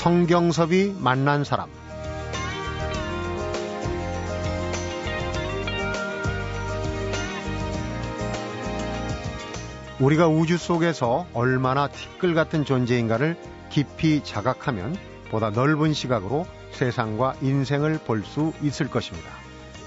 성경섭이 0.00 0.94
만난 0.98 1.44
사람 1.44 1.68
우리가 10.00 10.26
우주 10.26 10.56
속에서 10.56 11.26
얼마나 11.34 11.86
티끌 11.88 12.32
같은 12.32 12.64
존재인가를 12.64 13.36
깊이 13.68 14.24
자각하면 14.24 14.96
보다 15.30 15.50
넓은 15.50 15.92
시각으로 15.92 16.46
세상과 16.70 17.34
인생을 17.42 17.98
볼 18.06 18.24
수 18.24 18.54
있을 18.62 18.88
것입니다. 18.88 19.28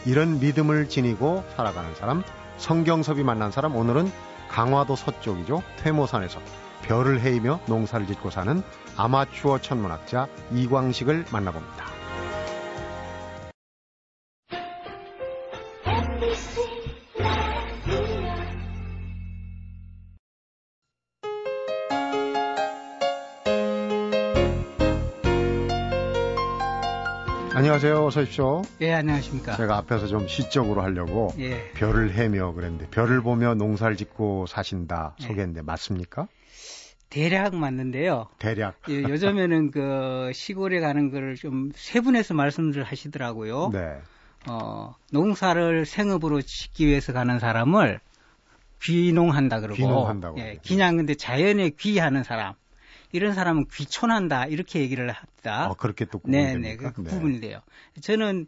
이런 0.05 0.39
믿음을 0.39 0.89
지니고 0.89 1.43
살아가는 1.55 1.95
사람, 1.95 2.21
성경섭이 2.57 3.23
만난 3.23 3.49
사람, 3.49 3.75
오늘은 3.75 4.11
강화도 4.47 4.95
서쪽이죠. 4.95 5.63
퇴모산에서 5.77 6.39
별을 6.83 7.21
헤이며 7.21 7.61
농사를 7.67 8.05
짓고 8.07 8.29
사는 8.29 8.61
아마추어 8.97 9.59
천문학자 9.59 10.27
이광식을 10.51 11.25
만나봅니다. 11.31 11.93
안녕하세요. 27.73 28.05
어서 28.05 28.21
오십시오. 28.21 28.61
예, 28.81 28.93
안녕하십니까. 28.93 29.55
제가 29.57 29.77
앞에서 29.77 30.05
좀 30.05 30.27
시적으로 30.27 30.83
하려고 30.83 31.33
예. 31.39 31.71
별을 31.71 32.13
헤며 32.13 32.53
그랬는데 32.53 32.88
별을 32.91 33.23
보며 33.23 33.55
농사를 33.55 33.97
짓고 33.97 34.45
사신다 34.45 35.15
예. 35.19 35.23
소개했는데 35.23 35.61
예. 35.61 35.61
맞습니까? 35.63 36.27
대략 37.09 37.55
맞는데요. 37.55 38.27
대략. 38.38 38.75
예, 38.89 39.02
요즘에는 39.02 39.71
그 39.71 40.30
시골에 40.35 40.81
가는 40.81 41.09
거를 41.09 41.33
좀 41.35 41.71
세분해서 41.73 42.35
말씀을 42.35 42.83
하시더라고요. 42.83 43.71
네. 43.73 43.97
어, 44.47 44.93
농사를 45.11 45.87
생업으로 45.87 46.43
짓기 46.43 46.85
위해서 46.85 47.11
가는 47.11 47.39
사람을 47.39 47.99
귀농한다 48.83 49.61
그러고. 49.61 49.77
귀농한다고. 49.77 50.37
예, 50.37 50.59
그냥 50.63 50.97
근데 50.97 51.15
자연에 51.15 51.71
귀하는 51.71 52.21
사람. 52.21 52.53
이런 53.14 53.33
사람은 53.33 53.67
귀촌한다 53.72 54.47
이렇게 54.47 54.80
얘기를 54.81 55.09
합니다. 55.09 55.66
아, 55.66 55.73
그렇게 55.78 56.03
또 56.06 56.19
네네 56.25 56.56
네, 56.58 56.75
그, 56.75 56.92
그 56.92 57.02
네. 57.03 57.09
부분이 57.11 57.39
돼요. 57.39 57.61
저는 58.02 58.47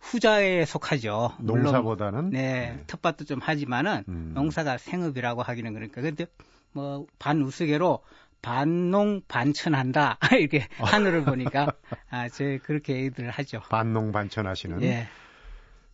후자에 0.00 0.64
속하죠. 0.64 1.34
농사보다는 1.40 2.30
네, 2.30 2.40
네. 2.76 2.84
텃밭도 2.88 3.24
좀 3.26 3.38
하지만은 3.40 4.02
음. 4.08 4.32
농사가 4.34 4.78
생업이라고 4.78 5.42
하기는 5.42 5.72
그러니까 5.74 6.00
근데 6.00 6.26
뭐 6.72 7.06
반 7.18 7.42
우스개로 7.42 8.00
반농 8.40 9.22
반천한다 9.28 10.18
이렇게 10.38 10.66
하늘을 10.78 11.24
보니까 11.24 11.72
아, 12.10 12.28
제 12.28 12.58
그렇게 12.62 12.94
얘기들을 12.96 13.30
하죠. 13.30 13.60
반농 13.68 14.12
반천하시는. 14.12 14.82
예. 14.82 15.06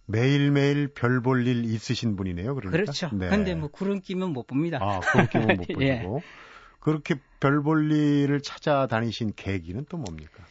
매일매일 0.06 0.88
별 0.88 1.22
볼 1.22 1.46
일 1.48 1.64
있으신 1.64 2.16
분이네요. 2.16 2.54
그러니까. 2.54 2.70
그렇죠. 2.78 3.08
네. 3.12 3.28
근데 3.28 3.54
뭐 3.54 3.68
구름 3.70 4.00
끼면 4.00 4.30
못 4.34 4.46
봅니다. 4.46 4.78
아, 4.82 5.00
구름 5.00 5.26
끼면 5.28 5.56
못 5.56 5.66
예. 5.80 5.96
보시고. 6.02 6.20
예. 6.22 6.53
그렇게 6.84 7.14
별 7.40 7.62
볼 7.62 7.90
일을 7.90 8.40
찾아다니신 8.42 9.32
계기는 9.36 9.86
또 9.88 9.96
뭡니까? 9.96 10.44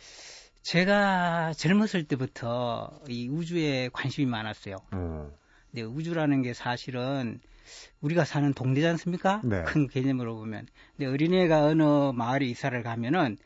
제가 0.64 1.54
젊었을 1.54 2.06
때부터 2.08 3.00
이 3.08 3.28
우주에 3.30 3.90
관심이 3.94 4.26
많았어요. 4.28 4.78
음. 4.94 5.32
근데 5.72 5.84
우주라는 5.84 6.42
게 6.42 6.54
사실은 6.54 7.40
우리가 8.02 8.26
사는 8.26 8.54
동네지 8.54 8.86
않습니까? 8.88 9.42
네. 9.44 9.64
큰 9.64 9.88
개념으로 9.88 10.36
보면. 10.36 10.68
근데 10.98 11.12
어린애가 11.12 11.66
어느 11.66 12.12
마을에 12.14 12.46
이사를 12.48 12.82
가면은 12.84 13.38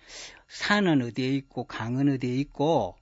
산은 0.48 1.02
어디에 1.02 1.28
있고 1.36 1.66
강은 1.66 2.10
어디에 2.16 2.36
있고 2.38 2.96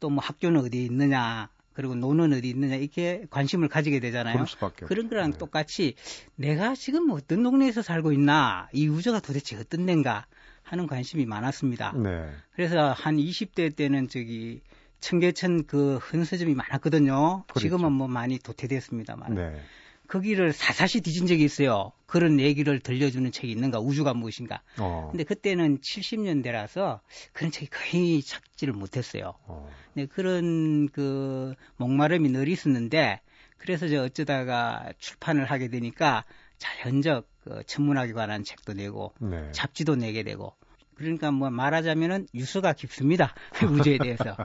또 0.00 0.10
뭐 0.10 0.22
학교는 0.22 0.60
어디에 0.62 0.82
있느냐 0.84 1.48
그리고 1.76 1.94
노는 1.94 2.32
어디 2.32 2.48
있느냐 2.48 2.74
이렇게 2.76 3.26
관심을 3.28 3.68
가지게 3.68 4.00
되잖아요. 4.00 4.46
그런 4.86 5.10
거랑 5.10 5.32
네. 5.32 5.38
똑같이 5.38 5.94
내가 6.34 6.74
지금 6.74 7.10
어떤 7.10 7.42
동네에서 7.42 7.82
살고 7.82 8.12
있나 8.12 8.70
이 8.72 8.88
우주가 8.88 9.20
도대체 9.20 9.56
어떤 9.56 9.84
데인가 9.84 10.24
하는 10.62 10.86
관심이 10.86 11.26
많았습니다. 11.26 11.92
네. 11.92 12.30
그래서 12.54 12.92
한 12.92 13.18
20대 13.18 13.76
때는 13.76 14.08
저기 14.08 14.62
청계천 15.00 15.66
그 15.66 15.96
흔서점이 15.96 16.54
많았거든요. 16.54 17.44
그렇죠. 17.46 17.60
지금은 17.60 17.92
뭐 17.92 18.08
많이 18.08 18.38
도태됐습니다만. 18.38 19.34
네. 19.34 19.60
거기를 20.08 20.52
사사시 20.52 21.00
뒤진 21.00 21.26
적이 21.26 21.44
있어요. 21.44 21.92
그런 22.06 22.40
얘기를 22.40 22.78
들려주는 22.80 23.30
책이 23.32 23.50
있는가, 23.52 23.78
우주가 23.78 24.14
무엇인가. 24.14 24.62
어. 24.78 25.08
근데 25.10 25.24
그때는 25.24 25.78
70년대라서 25.80 27.00
그런 27.32 27.50
책이 27.50 27.70
거의 27.70 28.22
찾지를 28.22 28.72
못했어요. 28.72 29.34
어. 29.46 29.68
네, 29.94 30.06
그런 30.06 30.88
그 30.88 31.54
목마름이 31.76 32.30
늘 32.30 32.48
있었는데, 32.48 33.20
그래서 33.58 33.88
저 33.88 34.04
어쩌다가 34.04 34.92
출판을 34.98 35.44
하게 35.44 35.68
되니까 35.68 36.24
자연적 36.58 37.28
그 37.44 37.62
천문학에 37.66 38.12
관한 38.12 38.44
책도 38.44 38.74
내고, 38.74 39.12
네. 39.20 39.50
잡지도 39.52 39.96
내게 39.96 40.22
되고, 40.22 40.54
그러니까 40.94 41.30
뭐 41.30 41.50
말하자면은 41.50 42.26
유수가 42.34 42.72
깊습니다. 42.72 43.34
우주에 43.62 43.98
대해서. 43.98 44.36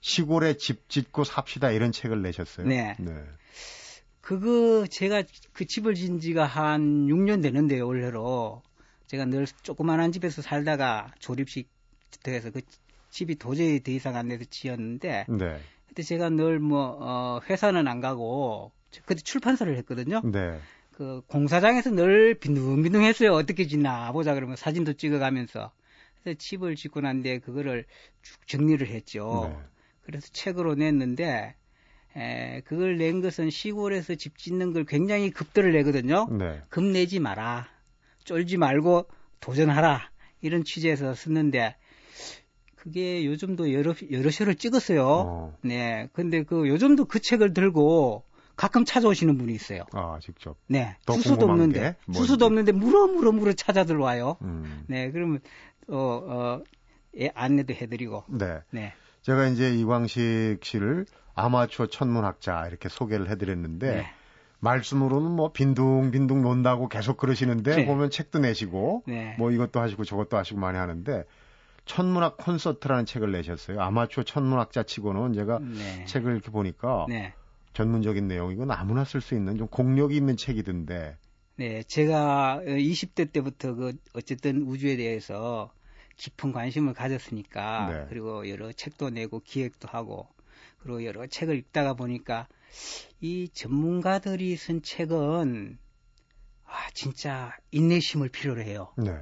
시골에 0.00 0.54
집 0.54 0.88
짓고 0.88 1.24
삽시다 1.24 1.70
이런 1.70 1.92
책을 1.92 2.22
내셨어요. 2.22 2.66
네. 2.66 2.96
네. 2.98 3.12
그거 4.20 4.86
제가 4.86 5.22
그 5.52 5.66
집을 5.66 5.94
지은 5.94 6.20
지가 6.20 6.44
한 6.44 7.06
6년 7.06 7.42
되는데요, 7.42 7.86
올해로. 7.86 8.62
제가 9.06 9.24
늘 9.24 9.46
조그만한 9.62 10.12
집에서 10.12 10.42
살다가 10.42 11.12
조립식 11.18 11.68
주택에서 12.10 12.50
그 12.50 12.60
집이 13.10 13.36
도저히 13.36 13.82
더 13.82 13.90
이상 13.90 14.16
안 14.16 14.28
돼서 14.28 14.44
지었는데. 14.48 15.26
네. 15.28 15.60
그때 15.88 16.02
제가 16.02 16.30
늘 16.30 16.60
뭐, 16.60 16.96
어, 17.00 17.40
회사는 17.48 17.88
안 17.88 18.00
가고, 18.00 18.70
그때 19.04 19.20
출판사를 19.20 19.76
했거든요. 19.78 20.20
네. 20.24 20.60
그 20.92 21.22
공사장에서 21.26 21.90
늘 21.90 22.34
빈둥빈둥했어요. 22.34 23.32
어떻게 23.32 23.66
짓나 23.66 24.12
보자 24.12 24.34
그러면 24.34 24.56
사진도 24.56 24.92
찍어가면서. 24.92 25.72
그래서 26.22 26.38
집을 26.38 26.76
짓고 26.76 27.00
난데 27.00 27.38
그거를 27.38 27.86
쭉 28.22 28.46
정리를 28.46 28.86
했죠. 28.86 29.50
네. 29.50 29.58
그래서 30.02 30.28
책으로 30.32 30.74
냈는데 30.74 31.54
에, 32.16 32.60
그걸 32.62 32.96
낸 32.96 33.20
것은 33.20 33.50
시골에서 33.50 34.16
집 34.16 34.36
짓는 34.38 34.72
걸 34.72 34.84
굉장히 34.84 35.30
급들을 35.30 35.72
내거든요. 35.72 36.26
네. 36.30 36.62
급 36.68 36.84
내지 36.84 37.20
마라. 37.20 37.68
쫄지 38.24 38.56
말고 38.56 39.06
도전하라. 39.40 40.10
이런 40.40 40.64
취지에서 40.64 41.14
썼는데 41.14 41.76
그게 42.76 43.26
요즘도 43.26 43.72
여러 43.72 43.94
여러 44.10 44.30
쇼를 44.30 44.54
찍었어요. 44.54 45.06
어. 45.06 45.58
네. 45.62 46.08
근데 46.12 46.42
그 46.42 46.66
요즘도 46.68 47.04
그 47.04 47.20
책을 47.20 47.52
들고 47.52 48.24
가끔 48.56 48.84
찾아오시는 48.84 49.38
분이 49.38 49.54
있어요. 49.54 49.84
아, 49.92 50.18
직접. 50.22 50.56
네. 50.66 50.96
수수도 51.06 51.46
없는데 51.46 51.96
수수도 52.12 52.46
없는데 52.46 52.72
물어 52.72 53.06
물어 53.06 53.32
물어 53.32 53.52
찾아 53.52 53.84
들어와요. 53.84 54.36
음. 54.42 54.84
네. 54.86 55.10
그러면 55.10 55.40
어, 55.88 55.96
어 55.96 56.62
예, 57.18 57.30
안내도 57.34 57.74
해드리고. 57.74 58.24
네. 58.28 58.60
네. 58.70 58.92
제가 59.22 59.48
이제 59.48 59.74
이광식 59.74 60.60
씨를 60.62 61.06
아마추어 61.40 61.86
천문학자 61.86 62.66
이렇게 62.66 62.88
소개를 62.88 63.30
해드렸는데 63.30 63.94
네. 63.94 64.06
말씀으로는 64.60 65.30
뭐 65.30 65.52
빈둥빈둥 65.52 66.42
논다고 66.42 66.88
계속 66.88 67.16
그러시는데 67.16 67.76
네. 67.76 67.86
보면 67.86 68.10
책도 68.10 68.40
내시고 68.40 69.04
네. 69.06 69.34
뭐 69.38 69.50
이것도 69.50 69.80
하시고 69.80 70.04
저것도 70.04 70.36
하시고 70.36 70.60
많이 70.60 70.76
하는데 70.76 71.24
천문학 71.86 72.36
콘서트라는 72.36 73.06
책을 73.06 73.32
내셨어요. 73.32 73.80
아마추어 73.80 74.22
천문학자 74.24 74.82
치고는 74.82 75.32
제가 75.32 75.58
네. 75.60 76.04
책을 76.04 76.32
이렇게 76.32 76.50
보니까 76.50 77.06
네. 77.08 77.32
전문적인 77.72 78.28
내용이고 78.28 78.66
아무나 78.70 79.04
쓸 79.04 79.20
수 79.20 79.34
있는 79.34 79.56
좀 79.56 79.66
공력이 79.66 80.14
있는 80.14 80.36
책이던데. 80.36 81.16
네, 81.56 81.82
제가 81.84 82.60
20대 82.64 83.32
때부터 83.32 83.74
그 83.74 83.92
어쨌든 84.14 84.62
우주에 84.62 84.96
대해서 84.96 85.72
깊은 86.16 86.52
관심을 86.52 86.94
가졌으니까 86.94 87.90
네. 87.90 88.06
그리고 88.08 88.48
여러 88.48 88.72
책도 88.72 89.10
내고 89.10 89.40
기획도 89.40 89.88
하고 89.88 90.28
그리고 90.80 91.04
여러 91.04 91.26
책을 91.26 91.56
읽다가 91.56 91.94
보니까 91.94 92.48
이 93.20 93.48
전문가들이 93.52 94.56
쓴 94.56 94.82
책은 94.82 95.78
아 96.64 96.90
진짜 96.94 97.56
인내심을 97.70 98.28
필요로 98.28 98.62
해요. 98.62 98.92
네. 98.96 99.12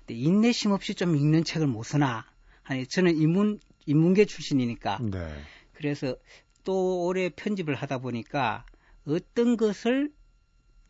근데 0.00 0.14
인내심 0.14 0.70
없이 0.70 0.94
좀 0.94 1.16
읽는 1.16 1.44
책을 1.44 1.66
못 1.66 1.82
쓰나? 1.82 2.26
아니 2.62 2.86
저는 2.86 3.16
인문 3.16 3.58
인문계 3.86 4.26
출신이니까. 4.26 4.98
네. 5.10 5.34
그래서 5.72 6.16
또 6.64 7.04
올해 7.04 7.30
편집을 7.30 7.74
하다 7.74 7.98
보니까 7.98 8.64
어떤 9.06 9.56
것을 9.56 10.12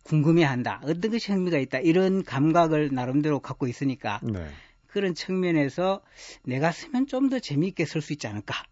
궁금해한다, 0.03 0.81
어떤 0.85 1.11
것이 1.11 1.31
흥미가 1.31 1.59
있다 1.59 1.79
이런 1.79 2.25
감각을 2.25 2.91
나름대로 2.93 3.41
갖고 3.41 3.69
있으니까 3.69 4.21
네. 4.23 4.49
그런 4.89 5.15
측면에서 5.15 6.03
내가 6.43 6.73
쓰면 6.73 7.07
좀 7.07 7.31
더 7.31 7.39
재미있게 7.39 7.85
쓸 7.85 8.01
수 8.03 8.13
있지 8.13 8.27
않을까. 8.27 8.65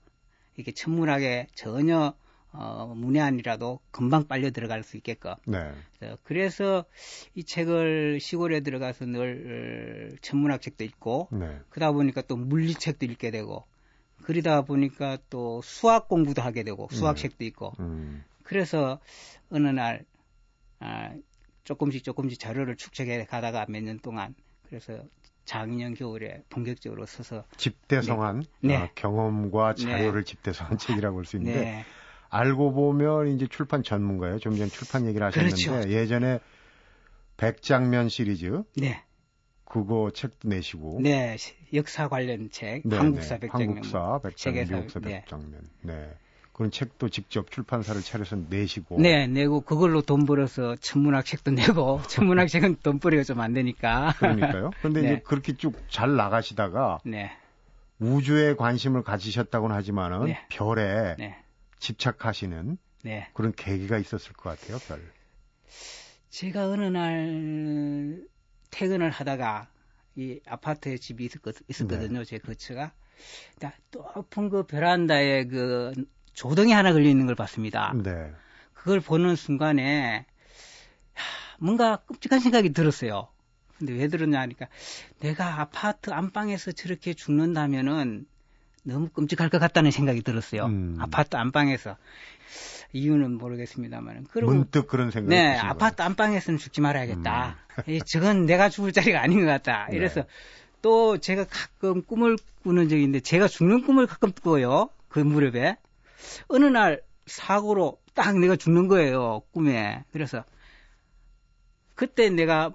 이게 0.58 0.72
천문학에 0.72 1.46
전혀 1.54 2.12
어, 2.50 2.92
문외한이라도 2.96 3.78
금방 3.90 4.26
빨려 4.26 4.50
들어갈 4.50 4.82
수 4.82 4.96
있게끔. 4.96 5.34
네. 5.46 5.70
그래서 6.24 6.84
이 7.34 7.44
책을 7.44 8.20
시골에 8.20 8.60
들어가서 8.60 9.04
늘 9.06 10.10
어, 10.14 10.16
천문학 10.22 10.60
책도 10.60 10.82
읽고, 10.84 11.28
네. 11.32 11.58
그러다 11.68 11.92
보니까 11.92 12.22
또 12.22 12.36
물리책도 12.36 13.06
읽게 13.06 13.30
되고, 13.30 13.64
그러다 14.22 14.62
보니까 14.62 15.18
또 15.30 15.60
수학 15.62 16.08
공부도 16.08 16.42
하게 16.42 16.62
되고, 16.64 16.88
수학 16.90 17.16
책도 17.16 17.44
있고, 17.44 17.74
음. 17.80 18.24
그래서 18.42 18.98
어느 19.50 19.68
날, 19.68 20.04
아, 20.80 21.12
조금씩 21.64 22.02
조금씩 22.02 22.40
자료를 22.40 22.76
축적해 22.76 23.26
가다가 23.26 23.66
몇 23.68 23.82
년 23.82 23.98
동안, 24.00 24.34
그래서 24.66 25.04
작년 25.48 25.94
겨울에 25.94 26.42
본격적으로 26.50 27.06
써서 27.06 27.42
집대성한 27.56 28.44
네. 28.60 28.76
어, 28.76 28.88
경험과 28.94 29.74
네. 29.76 29.82
자료를 29.82 30.24
집대성한 30.24 30.76
책이라고 30.76 31.14
볼 31.16 31.24
수 31.24 31.36
있는데 31.38 31.60
네. 31.64 31.84
알고 32.28 32.74
보면 32.74 33.28
이제 33.28 33.46
출판 33.46 33.82
전문가예요. 33.82 34.38
좀전 34.40 34.68
출판 34.68 35.06
얘기를 35.06 35.26
하셨는데 35.26 35.64
그렇죠. 35.64 35.88
예전에 35.90 36.38
백장면 37.38 38.10
시리즈 38.10 38.62
네. 38.76 39.02
그거 39.64 40.10
책도 40.12 40.48
내시고 40.48 41.00
네, 41.02 41.36
시- 41.38 41.54
역사 41.72 42.08
관련 42.08 42.50
책, 42.50 42.82
네, 42.84 42.96
한국사 42.96 43.36
네. 43.36 43.40
백장면. 43.40 43.68
한국사 43.68 44.20
백장면, 44.22 44.66
미국사 44.68 45.00
네. 45.00 45.20
백장면. 45.22 45.62
네. 45.82 46.10
그런 46.58 46.72
책도 46.72 47.08
직접 47.10 47.52
출판사를 47.52 48.02
차려서 48.02 48.34
내시고 48.48 49.00
네, 49.00 49.28
내고 49.28 49.60
그걸로 49.60 50.02
돈 50.02 50.26
벌어서 50.26 50.74
천문학 50.74 51.24
책도 51.24 51.52
내고 51.52 52.00
천문학 52.10 52.48
책은 52.48 52.78
돈벌이가 52.82 53.22
좀 53.22 53.38
안 53.38 53.54
되니까. 53.54 54.12
그러니까요. 54.18 54.72
그런데 54.80 55.02
네. 55.02 55.06
이제 55.06 55.22
그렇게 55.24 55.52
쭉 55.52 55.76
잘 55.88 56.16
나가시다가 56.16 56.98
네, 57.04 57.30
우주에 58.00 58.56
관심을 58.56 59.04
가지셨다고는 59.04 59.76
하지만은 59.76 60.24
네. 60.24 60.44
별에 60.48 61.14
네, 61.16 61.36
집착하시는 61.78 62.76
네. 63.04 63.28
그런 63.34 63.52
계기가 63.52 63.96
있었을 63.98 64.32
것 64.32 64.58
같아요. 64.58 64.78
별. 64.88 65.00
제가 66.30 66.70
어느 66.70 66.82
날 66.86 68.24
퇴근을 68.72 69.10
하다가 69.10 69.68
이 70.16 70.40
아파트에 70.44 70.96
집이 70.96 71.24
있었거, 71.24 71.52
네. 71.52 71.58
있었거든요. 71.68 72.24
제 72.24 72.38
거처가. 72.38 72.92
나 73.60 73.72
높은 73.92 74.48
그 74.48 74.66
베란다에 74.66 75.44
그 75.44 75.92
조등이 76.38 76.70
하나 76.70 76.92
걸려 76.92 77.08
있는 77.08 77.26
걸 77.26 77.34
봤습니다. 77.34 77.92
네. 77.96 78.32
그걸 78.72 79.00
보는 79.00 79.34
순간에 79.34 80.24
하, 81.12 81.56
뭔가 81.58 81.96
끔찍한 81.96 82.38
생각이 82.38 82.72
들었어요. 82.72 83.26
근데 83.76 83.94
왜 83.94 84.06
들었냐 84.06 84.38
하니까 84.38 84.68
내가 85.18 85.60
아파트 85.60 86.10
안방에서 86.10 86.70
저렇게 86.70 87.14
죽는다면은 87.14 88.24
너무 88.84 89.08
끔찍할 89.08 89.48
것 89.48 89.58
같다는 89.58 89.90
생각이 89.90 90.22
들었어요. 90.22 90.66
음. 90.66 90.96
아파트 91.00 91.36
안방에서 91.36 91.96
이유는 92.92 93.36
모르겠습니다만 93.36 94.28
그리고 94.30 94.52
문득 94.52 94.86
그런 94.86 95.10
생각이 95.10 95.34
네 95.34 95.56
아파트 95.56 96.02
안방에서는 96.02 96.58
죽지 96.58 96.80
말아야겠다. 96.80 97.56
이, 97.88 98.00
저건 98.06 98.46
내가 98.46 98.68
죽을 98.68 98.92
자리가 98.92 99.20
아닌 99.20 99.40
것 99.40 99.46
같다. 99.46 99.88
네. 99.90 99.96
이래서 99.96 100.24
또 100.82 101.18
제가 101.18 101.46
가끔 101.46 102.02
꿈을 102.02 102.36
꾸는 102.62 102.88
적이 102.88 103.02
있는데 103.02 103.18
제가 103.18 103.48
죽는 103.48 103.82
꿈을 103.82 104.06
가끔 104.06 104.30
꾸어요. 104.30 104.90
그 105.08 105.18
무렵에 105.18 105.76
어느 106.48 106.64
날 106.64 107.02
사고로 107.26 108.00
딱 108.14 108.38
내가 108.38 108.56
죽는 108.56 108.88
거예요 108.88 109.42
꿈에. 109.52 110.04
그래서 110.12 110.44
그때 111.94 112.30
내가 112.30 112.72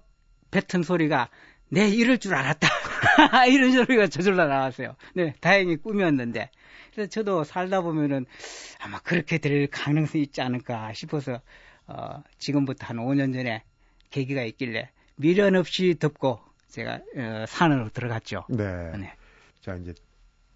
뱉은 0.51 0.83
소리가 0.83 1.29
내 1.69 1.89
이럴 1.89 2.19
줄 2.19 2.35
알았다. 2.35 2.67
이런 3.49 3.71
소리가 3.71 4.07
저절로 4.07 4.45
나왔어요. 4.45 4.95
네, 5.15 5.33
다행히 5.41 5.77
꿈이었는데. 5.77 6.51
그래서 6.93 7.09
저도 7.09 7.43
살다 7.43 7.81
보면은 7.81 8.25
아마 8.79 8.99
그렇게 8.99 9.39
될 9.39 9.67
가능성이 9.67 10.23
있지 10.23 10.41
않을까 10.41 10.93
싶어서 10.93 11.41
어, 11.87 12.23
지금부터 12.37 12.85
한 12.85 12.97
5년 12.97 13.33
전에 13.33 13.63
계기가 14.11 14.43
있길래 14.43 14.91
미련 15.15 15.55
없이 15.55 15.95
덮고 15.99 16.39
제가 16.67 16.99
어, 17.17 17.45
산으로 17.47 17.89
들어갔죠. 17.89 18.45
네. 18.49 18.91
네. 18.97 19.13
자 19.61 19.75
이제 19.75 19.93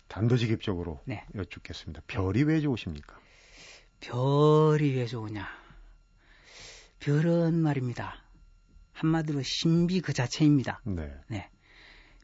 단도직입적으로 0.08 1.02
네. 1.06 1.24
여쭙겠습니다. 1.36 2.02
별이 2.08 2.44
왜 2.44 2.60
좋으십니까? 2.62 3.20
별이 4.00 4.96
왜 4.96 5.06
좋으냐? 5.06 5.48
별은 7.00 7.56
말입니다. 7.56 8.16
한마디로 8.94 9.42
신비 9.44 10.02
그 10.02 10.14
자체입니다. 10.14 10.82
네. 10.86 11.14
네. 11.28 11.50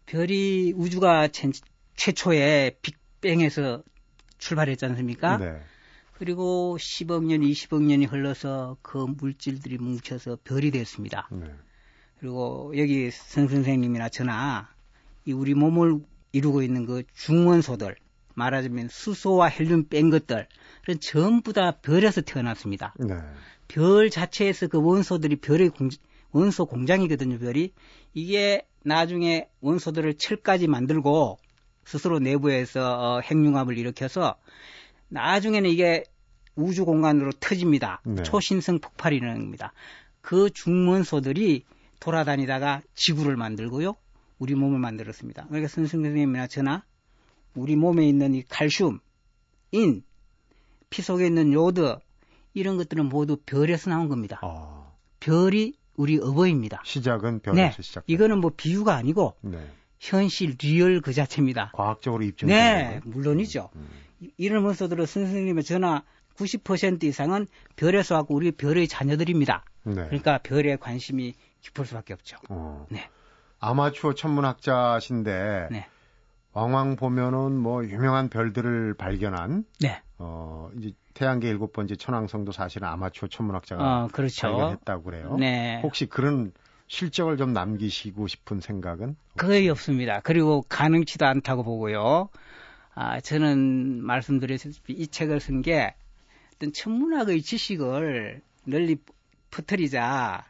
별이 0.06 0.74
우주가 0.76 1.28
제- 1.28 1.52
최초에 1.96 2.78
빅뱅에서 2.82 3.84
출발했지 4.38 4.86
않습니까? 4.86 5.38
네. 5.38 5.62
그리고 6.14 6.78
10억 6.80 7.26
년, 7.26 7.42
20억 7.42 7.82
년이 7.84 8.06
흘러서 8.06 8.78
그 8.82 8.98
물질들이 8.98 9.78
뭉쳐서 9.78 10.40
별이 10.44 10.72
됐습니다. 10.72 11.28
네. 11.32 11.46
그리고 12.20 12.72
여기 12.78 13.12
선 13.12 13.48
선생님이나 13.48 14.10
저나 14.10 14.70
이 15.26 15.32
우리 15.34 15.54
몸을 15.54 16.00
이루고 16.34 16.64
있는 16.64 16.86
그 16.86 17.04
중원소들, 17.14 17.96
말하자면 18.36 18.90
수소와 18.90 19.48
헬륨 19.48 19.88
뺀 19.88 20.10
것들, 20.10 20.48
그런 20.84 21.00
전부 21.00 21.54
다 21.54 21.78
별에서 21.82 22.22
태어났습니다. 22.22 22.94
네. 23.00 23.16
별 23.68 24.10
자체에서 24.10 24.68
그 24.68 24.82
원소들이 24.82 25.38
별의 25.38 25.70
공, 25.70 25.90
원소 26.32 26.66
공장이거든요, 26.66 27.40
별이. 27.40 27.72
이게 28.14 28.66
나중에 28.84 29.48
원소들을 29.62 30.16
철까지 30.16 30.68
만들고 30.68 31.38
스스로 31.86 32.20
내부에서 32.20 32.98
어, 33.00 33.20
핵융합을 33.22 33.78
일으켜서 33.78 34.36
나중에는 35.10 35.70
이게 35.70 36.04
우주 36.56 36.86
공간으로 36.86 37.32
터집니다. 37.40 38.02
네. 38.06 38.24
초신성 38.24 38.80
폭발이 38.80 39.18
일어나는 39.18 39.42
겁니다. 39.44 39.74
그 40.22 40.50
중원소들이 40.50 41.66
돌아다니다가 42.00 42.82
지구를 42.96 43.36
만들고요. 43.38 43.96
우리 44.44 44.56
몸을 44.56 44.78
만들었습니다. 44.80 45.45
그러니까 45.48 45.69
선생님이나 45.69 46.48
저나 46.48 46.84
우리 47.56 47.78
몸에 47.78 48.06
있는 48.06 48.34
이 48.36 48.44
칼슘, 48.44 49.00
인, 49.72 50.04
피 50.90 51.01
속에 51.01 51.25
있는 51.28 51.54
요드 51.54 51.95
이런 52.54 52.75
것들은 52.75 53.06
모두 53.06 53.38
별에서 53.45 53.90
나온 53.90 54.10
겁니다. 54.10 54.40
아, 54.44 54.92
별이 55.22 55.75
우리 55.95 56.19
어버이입니다. 56.19 56.81
시작은 56.84 57.40
별에서 57.40 57.75
네, 57.78 57.81
시작. 57.81 58.04
이거는 58.07 58.40
뭐 58.40 58.51
비유가 58.56 58.95
아니고 58.95 59.36
네. 59.42 59.66
현실 60.00 60.57
real 60.62 61.00
그 61.00 61.13
자체입니다. 61.13 61.72
과학적으로 61.74 62.24
입증된 62.25 62.56
네, 62.57 62.84
거예요? 62.88 63.01
물론이죠. 63.06 63.69
음. 63.78 63.88
이- 64.19 64.31
이런 64.36 64.66
원소들은 64.66 65.06
선생님의 65.06 65.63
전화 65.63 66.03
90% 66.36 67.06
이상은 67.06 67.48
별에서 67.77 68.15
왔고 68.15 68.36
우리 68.36 68.51
별의 68.51 68.89
자녀들입니다. 68.89 69.63
네. 69.86 69.94
그러니까 69.94 70.39
별에 70.39 70.75
관심이 70.75 71.34
깊을 71.62 71.86
수밖에 71.86 72.13
없죠. 72.13 72.36
어. 72.50 72.86
네. 72.89 73.08
아마추어 73.63 74.13
천문학자신데 74.13 75.70
네. 75.72 75.88
왕왕 76.51 76.98
보면은 76.98 77.58
뭐 77.58 77.86
유명한 77.86 78.27
별들을 78.29 78.93
발견한 78.96 79.63
네. 79.79 80.01
어 80.17 80.70
이제 80.77 80.91
태양계 81.13 81.48
일곱 81.48 81.72
번째 81.72 81.96
천왕성도 81.96 82.51
사실은 82.51 82.89
아마추어 82.89 83.29
천문학자가 83.29 84.03
어, 84.03 84.08
그렇죠. 84.12 84.48
발견했다고 84.48 85.03
그래요. 85.03 85.38
네. 85.39 85.79
혹시 85.82 86.08
그런 86.08 86.51
실적을 86.88 87.38
좀 87.38 87.53
남기시고 87.53 88.27
싶은 88.27 88.60
생각은? 88.60 89.15
거의 89.38 89.70
없습니다. 89.70 90.20
그리고 90.24 90.63
가능치도 90.67 91.25
않다고 91.25 91.63
보고요. 91.63 92.29
아, 92.96 93.22
저는 93.22 94.03
말씀드렸듯이 94.03 94.82
이 94.89 95.08
책을 95.08 95.39
쓴 95.39 95.62
게 95.62 95.96
어떤 96.55 96.74
천문학의 96.74 97.41
지식을 97.41 98.41
널리 98.65 98.98
퍼뜨리자 99.51 100.43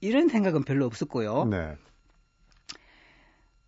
이런 0.00 0.28
생각은 0.28 0.64
별로 0.64 0.86
없었고요. 0.86 1.44
네. 1.44 1.76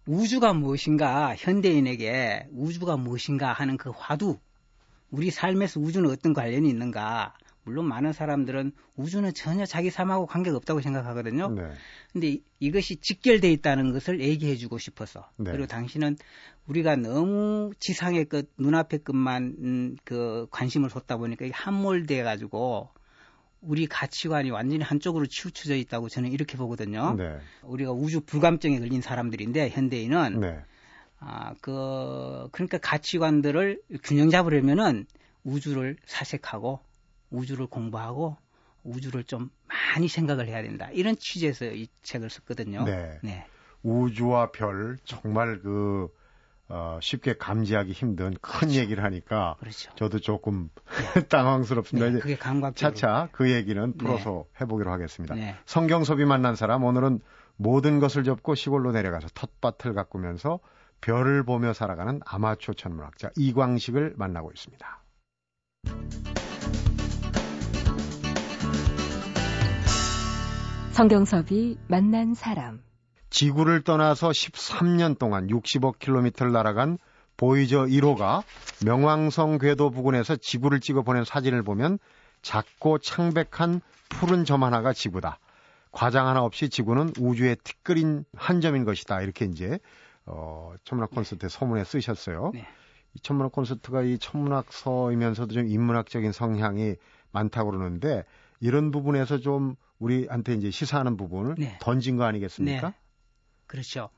우주가 0.06 0.52
무엇인가, 0.52 1.34
현대인에게 1.36 2.48
우주가 2.52 2.96
무엇인가 2.96 3.52
하는 3.52 3.76
그 3.76 3.90
화두, 3.94 4.38
우리 5.10 5.30
삶에서 5.30 5.78
우주는 5.80 6.08
어떤 6.10 6.32
관련이 6.32 6.68
있는가. 6.68 7.34
물론 7.64 7.86
많은 7.86 8.12
사람들은 8.12 8.72
우주는 8.96 9.32
전혀 9.34 9.64
자기 9.66 9.88
삶하고 9.90 10.26
관계가 10.26 10.56
없다고 10.56 10.80
생각하거든요. 10.80 11.50
네. 11.50 11.62
근데 12.12 12.28
이- 12.30 12.42
이것이 12.58 12.96
직결돼 12.96 13.52
있다는 13.52 13.92
것을 13.92 14.20
얘기해 14.20 14.56
주고 14.56 14.78
싶어서. 14.78 15.30
네. 15.36 15.52
그리고 15.52 15.66
당신은 15.66 16.16
우리가 16.66 16.96
너무 16.96 17.70
지상의 17.78 18.24
것, 18.24 18.46
눈앞의 18.58 19.04
것만, 19.04 19.56
음, 19.60 19.96
그, 20.02 20.48
관심을 20.50 20.90
쏟다 20.90 21.18
보니까 21.18 21.46
함몰돼 21.52 22.24
가지고 22.24 22.90
우리 23.62 23.86
가치관이 23.86 24.50
완전히 24.50 24.82
한쪽으로 24.82 25.26
치우쳐져 25.26 25.76
있다고 25.76 26.08
저는 26.08 26.32
이렇게 26.32 26.56
보거든요. 26.56 27.14
네. 27.16 27.38
우리가 27.62 27.92
우주 27.92 28.20
불감증에 28.20 28.78
걸린 28.78 29.00
사람들인데, 29.00 29.70
현대인은. 29.70 30.40
네. 30.40 30.58
아, 31.20 31.54
그, 31.60 32.48
그러니까 32.50 32.78
가치관들을 32.78 33.80
균형 34.02 34.28
잡으려면은 34.28 35.06
우주를 35.44 35.96
사색하고 36.04 36.80
우주를 37.30 37.68
공부하고 37.68 38.36
우주를 38.82 39.22
좀 39.24 39.50
많이 39.66 40.08
생각을 40.08 40.48
해야 40.48 40.62
된다. 40.62 40.90
이런 40.92 41.16
취지에서 41.16 41.66
이 41.66 41.86
책을 42.02 42.28
썼거든요. 42.28 42.84
네. 42.84 43.20
네. 43.22 43.46
우주와 43.84 44.50
별 44.50 44.98
정말 45.04 45.60
그 45.60 46.08
어, 46.74 46.98
쉽게 47.02 47.34
감지하기 47.34 47.92
힘든 47.92 48.32
큰 48.40 48.60
그렇죠. 48.60 48.80
얘기를 48.80 49.04
하니까 49.04 49.56
그렇죠. 49.60 49.92
저도 49.94 50.18
조금 50.20 50.70
네. 51.14 51.20
당황스럽습니다. 51.28 52.08
네, 52.08 52.18
그게 52.18 52.36
감각 52.36 52.74
차차 52.76 53.28
그 53.30 53.50
얘기는 53.50 53.96
풀어서 53.98 54.46
네. 54.52 54.60
해보기로 54.62 54.90
하겠습니다. 54.90 55.34
네. 55.34 55.54
성경섭이 55.66 56.24
만난 56.24 56.56
사람 56.56 56.82
오늘은 56.84 57.20
모든 57.56 58.00
것을 58.00 58.24
접고 58.24 58.54
시골로 58.54 58.92
내려가서 58.92 59.28
텃밭을 59.34 59.92
가꾸면서 59.92 60.60
별을 61.02 61.44
보며 61.44 61.74
살아가는 61.74 62.20
아마추어 62.24 62.72
천문학자 62.72 63.30
이광식을 63.36 64.14
만나고 64.16 64.50
있습니다. 64.50 65.02
성경섭이 70.92 71.76
만난 71.88 72.32
사람 72.32 72.80
지구를 73.32 73.82
떠나서 73.82 74.28
13년 74.28 75.18
동안 75.18 75.46
60억 75.46 75.98
킬로미터를 75.98 76.52
날아간 76.52 76.98
보이저 77.38 77.86
1호가 77.86 78.42
명왕성 78.84 79.56
궤도 79.56 79.90
부근에서 79.90 80.36
지구를 80.36 80.80
찍어 80.80 81.00
보낸 81.00 81.24
사진을 81.24 81.62
보면 81.62 81.98
작고 82.42 82.98
창백한 82.98 83.80
푸른 84.10 84.44
점 84.44 84.62
하나가 84.62 84.92
지구다. 84.92 85.38
과장 85.92 86.26
하나 86.28 86.42
없이 86.42 86.68
지구는 86.68 87.14
우주의 87.18 87.56
티끌인 87.56 88.26
한 88.36 88.60
점인 88.60 88.84
것이다. 88.84 89.22
이렇게 89.22 89.46
이제 89.46 89.78
어, 90.26 90.74
천문학 90.84 91.10
콘서트에 91.10 91.48
소문에 91.48 91.84
쓰셨어요. 91.84 92.50
네. 92.52 92.66
이 93.14 93.20
천문학 93.20 93.52
콘서트가 93.52 94.02
이 94.02 94.18
천문학서이면서도 94.18 95.54
좀 95.54 95.68
인문학적인 95.68 96.32
성향이 96.32 96.96
많다고 97.32 97.70
그러는데 97.70 98.24
이런 98.60 98.90
부분에서 98.90 99.38
좀 99.38 99.76
우리한테 99.98 100.52
이제 100.54 100.70
시사하는 100.70 101.16
부분을 101.16 101.54
네. 101.56 101.78
던진 101.80 102.18
거 102.18 102.24
아니겠습니까? 102.24 102.92
네. 103.62 103.66
그렇죠. 103.66 104.10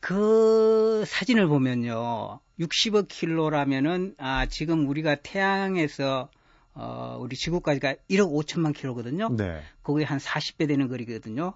그 0.00 1.04
사진을 1.06 1.48
보면요. 1.48 2.40
60억 2.60 3.08
킬로라면은 3.08 4.14
아 4.18 4.46
지금 4.46 4.88
우리가 4.88 5.16
태양에서 5.16 6.30
어 6.74 7.18
우리 7.20 7.36
지구까지가 7.36 7.94
1억 8.10 8.32
5천만 8.32 8.74
킬로거든요. 8.74 9.30
네. 9.36 9.62
거기에 9.82 10.04
한 10.04 10.18
40배 10.18 10.68
되는 10.68 10.88
거리거든요. 10.88 11.54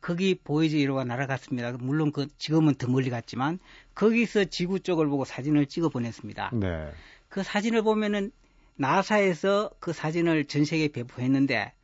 거기 0.00 0.34
보이지 0.34 0.78
1호가 0.78 1.06
날아갔습니다. 1.06 1.72
물론 1.72 2.10
그 2.12 2.26
지금은 2.38 2.74
더 2.74 2.88
멀리 2.88 3.10
갔지만 3.10 3.58
거기서 3.94 4.44
지구 4.46 4.80
쪽을 4.80 5.06
보고 5.08 5.24
사진을 5.24 5.66
찍어 5.66 5.90
보냈습니다. 5.90 6.50
네. 6.54 6.90
그 7.28 7.42
사진을 7.42 7.82
보면은 7.82 8.32
나사에서 8.76 9.70
그 9.78 9.92
사진을 9.92 10.46
전 10.46 10.64
세계에 10.64 10.88
배포했는데 10.88 11.74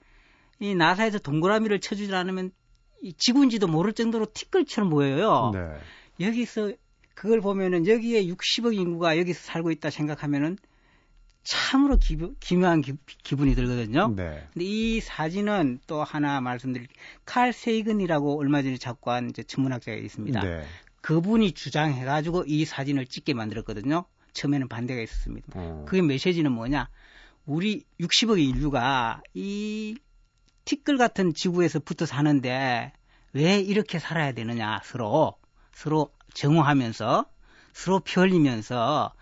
이 0.61 0.75
나사에서 0.75 1.19
동그라미를 1.19 1.81
쳐주지 1.81 2.14
않으면 2.14 2.47
이 2.47 2.50
지구인지도 3.18 3.66
모를 3.66 3.92
정도로 3.92 4.26
티끌처럼 4.32 4.90
보여요. 4.90 5.50
네. 5.54 6.26
여기서 6.26 6.72
그걸 7.14 7.40
보면은 7.40 7.86
여기에 7.86 8.26
60억 8.26 8.74
인구가 8.74 9.18
여기서 9.18 9.40
살고 9.40 9.70
있다 9.70 9.90
생각하면은 9.90 10.58
참으로 11.46 11.96
기부, 11.96 12.34
기묘한 12.40 12.82
기, 12.82 12.94
분이 13.36 13.54
들거든요. 13.54 14.12
네. 14.16 14.46
근데 14.52 14.64
이 14.64 15.00
사진은 15.00 15.78
또 15.86 16.02
하나 16.02 16.40
말씀드릴 16.40 16.88
칼 17.24 17.52
세이근이라고 17.52 18.38
얼마 18.38 18.62
전에 18.62 18.76
작고한 18.76 19.30
이제 19.30 19.44
천문학자가 19.44 19.96
있습니다. 19.96 20.40
네. 20.40 20.64
그분이 21.02 21.52
주장해가지고 21.52 22.44
이 22.48 22.64
사진을 22.64 23.06
찍게 23.06 23.34
만들었거든요. 23.34 24.06
처음에는 24.32 24.68
반대가 24.68 25.00
있었습니다. 25.00 25.46
어. 25.54 25.84
그게 25.88 26.02
메시지는 26.02 26.50
뭐냐? 26.50 26.88
우리 27.46 27.84
60억의 28.00 28.48
인류가 28.48 29.22
이 29.32 29.96
티끌 30.66 30.99
같은 30.99 31.32
지구에서 31.32 31.78
붙어 31.78 32.04
사는데 32.04 32.92
왜 33.32 33.61
이렇게 33.61 33.99
살아야 33.99 34.32
되느냐 34.32 34.80
서로 34.85 35.35
서로 35.73 36.11
정오하면서 36.35 37.25
서로 37.73 38.00
피 38.00 38.20
흘리면서 38.20 39.14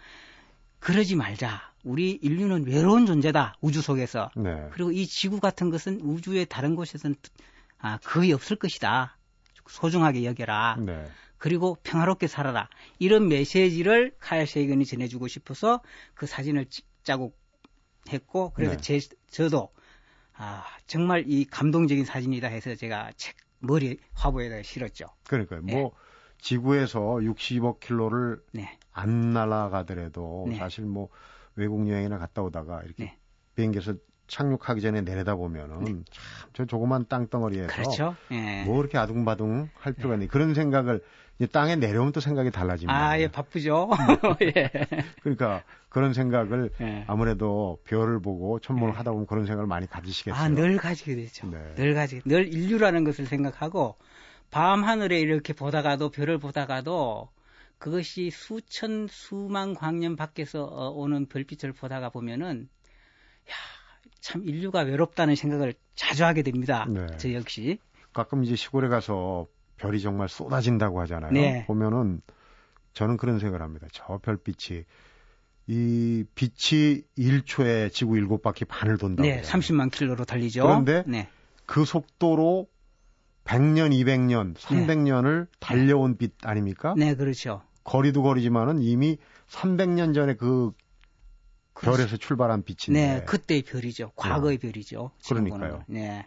그러지 0.80 1.16
말자. 1.16 1.72
우리 1.82 2.12
인류는 2.22 2.66
외로운 2.66 3.04
존재다 3.06 3.56
우주 3.60 3.82
속에서. 3.82 4.30
네. 4.36 4.68
그리고 4.72 4.90
이 4.90 5.06
지구 5.06 5.38
같은 5.38 5.70
것은 5.70 6.00
우주의 6.00 6.46
다른 6.46 6.76
곳에서는 6.76 7.14
아, 7.78 7.98
거의 7.98 8.32
없을 8.32 8.56
것이다. 8.56 9.16
소중하게 9.68 10.24
여겨라. 10.24 10.76
네. 10.80 11.06
그리고 11.36 11.76
평화롭게 11.82 12.26
살아라. 12.26 12.68
이런 12.98 13.28
메시지를 13.28 14.14
칼 14.18 14.46
세이건이 14.46 14.86
전해주고 14.86 15.28
싶어서 15.28 15.82
그 16.14 16.26
사진을 16.26 16.66
찍자고 16.66 17.34
했고 18.10 18.52
그래서 18.54 18.76
네. 18.76 18.80
제 18.80 19.00
저도 19.30 19.70
아, 20.36 20.64
정말 20.86 21.24
이 21.26 21.44
감동적인 21.44 22.04
사진이다 22.04 22.48
해서 22.48 22.74
제가 22.74 23.12
책 23.16 23.36
머리 23.60 23.98
화보에다 24.14 24.62
실었죠. 24.62 25.06
그러니까요. 25.28 25.62
네. 25.62 25.74
뭐 25.74 25.92
지구에서 26.38 27.00
60억 27.00 27.80
킬로를 27.80 28.42
네. 28.52 28.78
안 28.92 29.32
날아가더라도 29.32 30.46
네. 30.48 30.56
사실 30.56 30.84
뭐 30.84 31.08
외국 31.56 31.88
여행이나 31.88 32.18
갔다 32.18 32.42
오다가 32.42 32.82
이렇게 32.82 33.04
네. 33.04 33.18
비행기에서 33.54 33.94
착륙하기 34.26 34.80
전에 34.80 35.02
내려다 35.02 35.34
보면은 35.34 35.84
네. 35.84 35.94
참저 36.10 36.66
조그만 36.66 37.06
땅덩어리에서 37.08 37.68
그렇죠? 37.68 38.16
예. 38.30 38.64
뭐 38.64 38.80
이렇게 38.80 38.98
아둥바둥 38.98 39.68
할 39.74 39.92
필요가 39.92 40.14
있니 40.14 40.28
그런 40.28 40.54
생각을 40.54 41.00
땅에 41.50 41.76
내려오면 41.76 42.12
또 42.12 42.20
생각이 42.20 42.50
달라집니다. 42.50 42.94
아, 42.94 43.18
예, 43.18 43.28
바쁘죠. 43.28 43.90
예. 44.42 44.70
그러니까 45.22 45.64
그런 45.88 46.12
생각을 46.12 46.70
예. 46.80 47.04
아무래도 47.08 47.78
별을 47.84 48.20
보고 48.20 48.60
천문을 48.60 48.94
예. 48.94 48.96
하다 48.96 49.10
보면 49.10 49.26
그런 49.26 49.44
생각을 49.44 49.66
많이 49.66 49.88
가지시겠어요. 49.88 50.40
아, 50.40 50.48
늘 50.48 50.76
가지게 50.76 51.16
되죠. 51.16 51.48
네. 51.48 51.74
늘 51.74 51.94
가지게. 51.94 52.22
늘 52.24 52.52
인류라는 52.52 53.04
것을 53.04 53.26
생각하고 53.26 53.96
밤 54.50 54.84
하늘에 54.84 55.18
이렇게 55.18 55.52
보다가도 55.52 56.10
별을 56.10 56.38
보다가도 56.38 57.28
그것이 57.78 58.30
수천 58.30 59.08
수만 59.10 59.74
광년 59.74 60.14
밖에서 60.16 60.62
어, 60.62 60.90
오는 60.90 61.26
별빛을 61.26 61.72
보다가 61.72 62.10
보면은 62.10 62.68
야, 63.50 63.54
참 64.20 64.42
인류가 64.44 64.80
외롭다는 64.80 65.36
생각을 65.36 65.74
자주 65.94 66.24
하게 66.24 66.42
됩니다. 66.42 66.86
네. 66.88 67.06
저 67.18 67.32
역시. 67.32 67.78
가끔 68.12 68.44
이제 68.44 68.56
시골에 68.56 68.88
가서 68.88 69.46
별이 69.76 70.00
정말 70.00 70.28
쏟아진다고 70.28 71.00
하잖아요. 71.02 71.32
네. 71.32 71.64
보면은 71.66 72.20
저는 72.92 73.16
그런 73.16 73.38
생각을 73.38 73.62
합니다. 73.62 73.86
저 73.92 74.18
별빛이 74.18 74.84
이 75.66 76.24
빛이 76.34 77.02
1초에 77.18 77.92
지구 77.92 78.14
7바퀴 78.14 78.68
반을 78.68 78.98
돈다고. 78.98 79.28
네, 79.28 79.42
30만 79.42 79.90
킬로로 79.90 80.24
달리죠. 80.24 80.62
그런데 80.62 81.04
네. 81.06 81.28
그 81.66 81.84
속도로 81.84 82.68
100년, 83.44 83.90
200년, 83.90 84.54
300년을 84.54 85.46
네. 85.46 85.50
달려온 85.60 86.16
빛 86.16 86.32
아닙니까? 86.42 86.94
네, 86.96 87.14
그렇죠. 87.14 87.62
거리도 87.84 88.22
거리지만은 88.22 88.80
이미 88.80 89.18
300년 89.48 90.14
전에 90.14 90.34
그. 90.34 90.72
별에서 91.80 92.16
출발한 92.16 92.62
빛인데. 92.62 92.92
네, 92.92 93.24
그때의 93.24 93.62
별이죠. 93.62 94.12
과거의 94.16 94.56
어. 94.56 94.60
별이죠. 94.60 95.10
그러니까요. 95.28 95.84
네. 95.86 96.26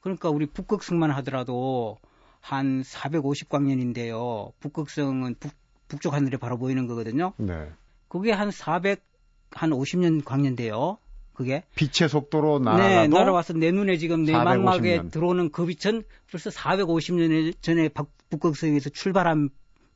그러니까 0.00 0.30
우리 0.30 0.46
북극성만 0.46 1.10
하더라도 1.10 1.98
한 2.40 2.82
450광년인데요. 2.82 4.52
북극성은 4.60 5.36
북, 5.38 5.52
북쪽 5.88 6.12
하늘에 6.12 6.36
바로 6.36 6.58
보이는 6.58 6.86
거거든요. 6.86 7.32
네. 7.36 7.70
그게 8.08 8.32
한 8.32 8.50
400, 8.50 9.02
한 9.50 9.70
50년 9.70 10.24
광년돼요. 10.24 10.98
그게 11.34 11.64
빛의 11.76 12.10
속도로 12.10 12.58
날아가도 12.58 12.88
네, 12.88 13.08
날아와서 13.08 13.54
내 13.54 13.70
눈에 13.70 13.96
지금 13.96 14.24
내 14.24 14.32
망막에 14.32 15.08
들어오는 15.10 15.50
그 15.50 15.64
빛은 15.64 16.02
벌써 16.30 16.50
450년 16.50 17.54
전에 17.62 17.88
북극성에서 18.28 18.90
출발한 18.90 19.48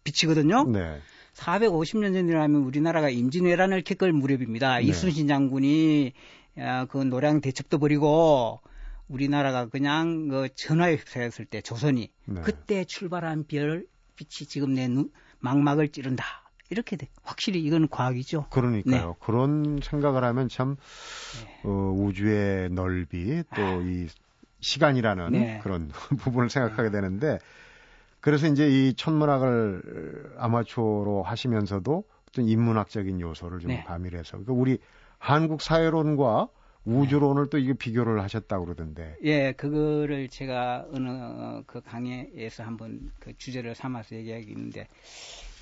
빛이거든요. 0.02 0.64
네. 0.64 0.98
450년 1.37 2.14
전이라면 2.14 2.62
우리나라가 2.62 3.11
임진왜란을 3.11 3.83
겪을 3.83 4.12
무렵입니다. 4.12 4.78
네. 4.78 4.85
이순신 4.85 5.28
장군이 5.28 6.12
아, 6.59 6.87
그 6.87 6.99
노량 6.99 7.40
대첩도 7.40 7.78
버리고 7.78 8.61
우리나라가 9.09 9.66
그냥 9.66 10.28
그 10.28 10.49
전화에 10.55 10.97
휩싸였을 10.97 11.45
때 11.45 11.61
조선이 11.61 12.11
네. 12.25 12.40
그때 12.43 12.85
출발한 12.85 13.45
별 13.47 13.87
빛이 14.16 14.49
지금 14.49 14.75
내 14.75 14.88
눈, 14.88 15.11
망막을 15.40 15.88
찌른다. 15.88 16.25
이렇게 16.71 16.97
돼. 16.97 17.09
확실히 17.23 17.62
이건 17.62 17.88
과학이죠. 17.88 18.47
그러니까요. 18.50 19.09
네. 19.09 19.14
그런 19.21 19.78
생각을 19.83 20.25
하면 20.25 20.49
참 20.49 20.76
네. 21.45 21.61
어, 21.64 21.71
우주의 21.97 22.71
넓이 22.71 23.45
또이 23.55 24.07
아. 24.07 24.26
시간이라는 24.61 25.33
네. 25.33 25.61
그런 25.62 25.88
부분을 26.19 26.50
생각하게 26.50 26.90
되는데 26.90 27.38
그래서 28.26 28.49
이제 28.49 28.68
이 28.68 28.92
천문학을 28.95 30.33
아마추어로 30.37 31.23
하시면서도 31.23 32.02
어떤 32.28 32.49
인문학적인 32.49 33.21
요소를 33.21 33.61
좀 33.61 33.68
네. 33.68 33.85
가미해서 33.85 34.33
그러니까 34.33 34.52
우리 34.52 34.78
한국 35.18 35.62
사회론과 35.62 36.49
우주론을 36.87 37.45
네. 37.45 37.50
또 37.50 37.59
이게 37.59 37.75
비교를 37.75 38.21
하셨다고 38.25 38.64
그러던데. 38.64 39.14
예, 39.23 39.52
그거를 39.52 40.28
제가 40.28 40.87
어느 40.92 41.62
그 41.66 41.80
강의에서 41.83 42.64
한번 42.64 43.12
그 43.21 43.33
주제를 43.38 43.76
삼아서 43.76 44.16
얘기하기 44.16 44.47
있는데 44.49 44.88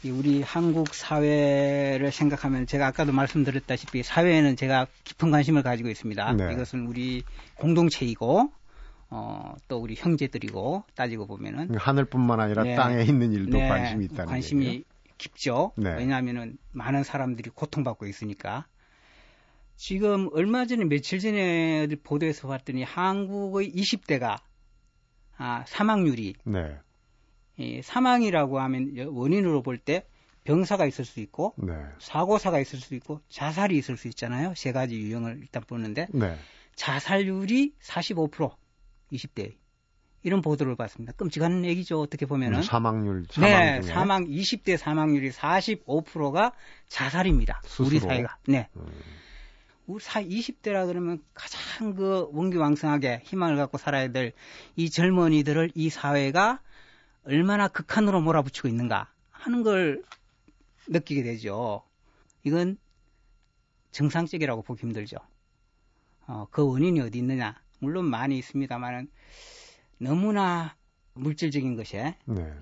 우리 0.06 0.40
한국 0.40 0.94
사회를 0.94 2.12
생각하면 2.12 2.66
제가 2.66 2.86
아까도 2.86 3.12
말씀드렸다시피 3.12 4.02
사회에는 4.02 4.56
제가 4.56 4.86
깊은 5.04 5.30
관심을 5.30 5.62
가지고 5.62 5.90
있습니다. 5.90 6.32
네. 6.32 6.54
이것은 6.54 6.86
우리 6.86 7.24
공동체이고 7.56 8.50
어, 9.16 9.54
또 9.68 9.78
우리 9.78 9.94
형제들이고 9.94 10.82
따지고 10.96 11.28
보면은 11.28 11.72
하늘뿐만 11.76 12.40
아니라 12.40 12.64
네, 12.64 12.74
땅에 12.74 13.04
있는 13.04 13.32
일도 13.32 13.56
네, 13.58 13.68
관심이 13.68 14.06
있다는 14.06 14.26
관심이 14.26 14.66
얘기예요? 14.66 14.84
깊죠. 15.18 15.72
네. 15.76 15.94
왜냐하면은 15.94 16.58
많은 16.72 17.04
사람들이 17.04 17.50
고통받고 17.50 18.06
있으니까. 18.06 18.66
지금 19.76 20.28
얼마 20.32 20.66
전에 20.66 20.84
며칠 20.84 21.20
전에 21.20 21.86
보도에서 22.02 22.48
봤더니 22.48 22.82
한국의 22.82 23.72
20대가 23.72 24.38
아, 25.36 25.64
사망률이 25.68 26.34
네. 26.44 26.76
이 27.56 27.82
사망이라고 27.82 28.58
하면 28.58 28.96
원인으로 29.12 29.62
볼 29.62 29.78
때 29.78 30.08
병사가 30.42 30.86
있을 30.86 31.04
수 31.04 31.20
있고 31.20 31.54
네. 31.56 31.72
사고사가 32.00 32.58
있을 32.58 32.80
수 32.80 32.96
있고 32.96 33.20
자살이 33.28 33.78
있을 33.78 33.96
수 33.96 34.08
있잖아요. 34.08 34.54
세 34.56 34.72
가지 34.72 34.98
유형을 34.98 35.38
일단 35.40 35.62
보는데 35.62 36.08
네. 36.12 36.36
자살률이 36.74 37.74
45% 37.80 38.50
20대 39.12 39.54
이런 40.22 40.40
보도를 40.40 40.74
봤습니다. 40.76 41.12
끔찍한 41.12 41.64
얘기죠. 41.66 42.00
어떻게 42.00 42.24
보면은 42.26 42.58
음, 42.58 42.62
사망률 42.62 43.26
사망 43.30 43.50
네, 43.50 43.80
중에. 43.82 43.92
사망 43.92 44.24
20대 44.26 44.76
사망률이 44.78 45.30
45%가 45.30 46.52
자살입니다. 46.88 47.60
우리 47.80 47.98
스스로? 47.98 48.08
사회가. 48.08 48.38
네. 48.48 48.68
음, 48.76 48.86
우리 49.86 50.02
사 50.02 50.22
20대라 50.22 50.86
그러면 50.86 51.22
가장 51.34 51.94
그 51.94 52.28
원기왕성하게 52.32 53.20
희망을 53.24 53.56
갖고 53.56 53.76
살아야 53.78 54.08
될 54.12 54.32
이 54.76 54.88
젊은이들을 54.88 55.72
이 55.74 55.90
사회가 55.90 56.60
얼마나 57.24 57.68
극한으로 57.68 58.22
몰아붙이고 58.22 58.68
있는가 58.68 59.10
하는 59.30 59.62
걸 59.62 60.02
느끼게 60.86 61.22
되죠. 61.22 61.82
이건 62.44 62.78
정상적이라고 63.92 64.62
보기 64.62 64.82
힘들죠. 64.82 65.18
어, 66.26 66.46
그 66.50 66.66
원인이 66.66 67.00
어디 67.00 67.18
있느냐? 67.18 67.60
물론 67.78 68.06
많이 68.06 68.38
있습니다만은 68.38 69.08
너무나 69.98 70.76
물질적인 71.14 71.76
것에 71.76 72.16
네. 72.26 72.52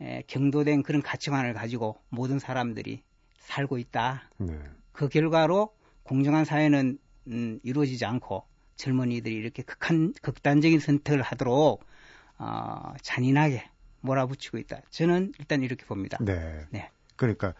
에, 0.00 0.22
경도된 0.26 0.82
그런 0.82 1.02
가치관을 1.02 1.54
가지고 1.54 2.00
모든 2.08 2.38
사람들이 2.38 3.02
살고 3.38 3.78
있다. 3.78 4.30
네. 4.38 4.58
그 4.92 5.08
결과로 5.08 5.74
공정한 6.02 6.44
사회는 6.44 6.98
음, 7.28 7.60
이루어지지 7.62 8.04
않고 8.04 8.44
젊은이들이 8.76 9.34
이렇게 9.34 9.62
극한 9.62 10.12
극단적인 10.22 10.80
선택을 10.80 11.22
하도록 11.22 11.84
어, 12.38 12.94
잔인하게 13.02 13.68
몰아붙이고 14.00 14.58
있다. 14.58 14.80
저는 14.90 15.32
일단 15.38 15.62
이렇게 15.62 15.84
봅니다. 15.84 16.18
네. 16.20 16.66
네. 16.70 16.90
그러니까 17.16 17.54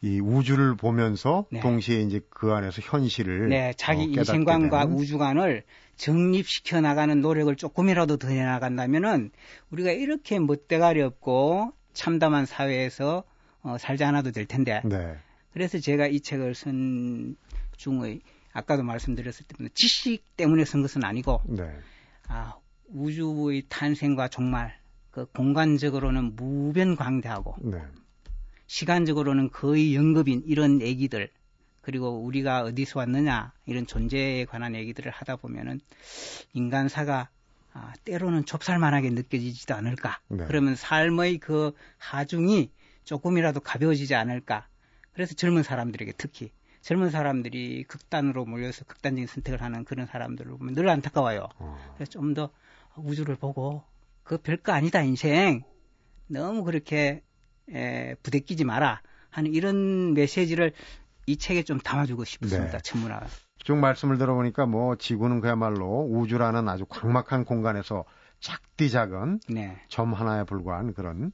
이 0.00 0.20
우주를 0.20 0.76
보면서 0.76 1.46
네. 1.50 1.60
동시에 1.60 2.00
이제 2.02 2.20
그 2.30 2.52
안에서 2.52 2.80
현실을 2.82 3.48
네, 3.48 3.72
자기 3.76 4.02
어, 4.02 4.04
인생관과 4.04 4.82
되는. 4.82 4.94
우주관을 4.94 5.64
정립시켜 5.96 6.80
나가는 6.80 7.20
노력을 7.20 7.54
조금이라도 7.56 8.16
더 8.18 8.28
해나간다면은 8.28 9.30
우리가 9.70 9.90
이렇게 9.90 10.38
멋대가리 10.38 11.02
없고 11.02 11.72
참담한 11.92 12.46
사회에서 12.46 13.24
어, 13.62 13.76
살지 13.78 14.04
않아도 14.04 14.30
될 14.30 14.46
텐데 14.46 14.80
네. 14.84 15.16
그래서 15.52 15.80
제가 15.80 16.06
이 16.06 16.20
책을 16.20 16.54
쓴 16.54 17.36
중의 17.76 18.20
아까도 18.52 18.84
말씀드렸을 18.84 19.46
때는 19.46 19.70
지식 19.74 20.36
때문에 20.36 20.64
쓴 20.64 20.82
것은 20.82 21.04
아니고 21.04 21.42
네. 21.46 21.68
아, 22.28 22.54
우주의 22.86 23.64
탄생과 23.68 24.28
종말 24.28 24.78
그 25.10 25.26
공간적으로는 25.26 26.36
무변광대하고 26.36 27.56
네. 27.62 27.82
시간적으로는 28.68 29.50
거의 29.50 29.96
영급인 29.96 30.44
이런 30.46 30.80
얘기들 30.80 31.28
그리고 31.80 32.20
우리가 32.20 32.62
어디서 32.62 33.00
왔느냐 33.00 33.52
이런 33.66 33.86
존재에 33.86 34.44
관한 34.44 34.76
얘기들을 34.76 35.10
하다 35.10 35.36
보면은 35.36 35.80
인간사가 36.52 37.28
아, 37.72 37.92
때로는 38.04 38.44
좁쌀만하게 38.44 39.10
느껴지지도 39.10 39.74
않을까. 39.74 40.20
네. 40.28 40.44
그러면 40.46 40.74
삶의 40.74 41.38
그 41.38 41.72
하중이 41.98 42.70
조금이라도 43.04 43.60
가벼워지지 43.60 44.14
않을까. 44.14 44.68
그래서 45.12 45.34
젊은 45.34 45.62
사람들에게 45.62 46.12
특히 46.16 46.50
젊은 46.80 47.10
사람들이 47.10 47.84
극단으로 47.84 48.44
몰려서 48.44 48.84
극단적인 48.84 49.26
선택을 49.26 49.62
하는 49.62 49.84
그런 49.84 50.06
사람들을 50.06 50.50
보면 50.56 50.74
늘 50.74 50.88
안타까워요. 50.88 51.48
어. 51.58 51.92
그래서 51.96 52.10
좀 52.10 52.34
더 52.34 52.50
우주를 52.96 53.36
보고 53.36 53.82
그 54.22 54.38
별거 54.38 54.72
아니다 54.72 55.02
인생 55.02 55.62
너무 56.26 56.64
그렇게 56.64 57.22
에, 57.72 58.14
부대끼지 58.22 58.64
마라 58.64 59.00
하는 59.30 59.52
이런 59.52 60.14
메시지를 60.14 60.72
이 61.26 61.36
책에 61.36 61.62
좀 61.62 61.78
담아주고 61.78 62.24
싶습니다. 62.24 62.72
네. 62.72 62.78
천문학. 62.82 63.28
쭉 63.64 63.76
말씀을 63.76 64.18
들어보니까 64.18 64.66
뭐 64.66 64.96
지구는 64.96 65.40
그야말로 65.40 66.08
우주라는 66.10 66.68
아주 66.68 66.86
광막한 66.86 67.44
공간에서 67.44 68.04
작디 68.40 68.88
작은 68.90 69.40
네. 69.48 69.76
점 69.88 70.12
하나에 70.14 70.44
불과한 70.44 70.94
그런 70.94 71.32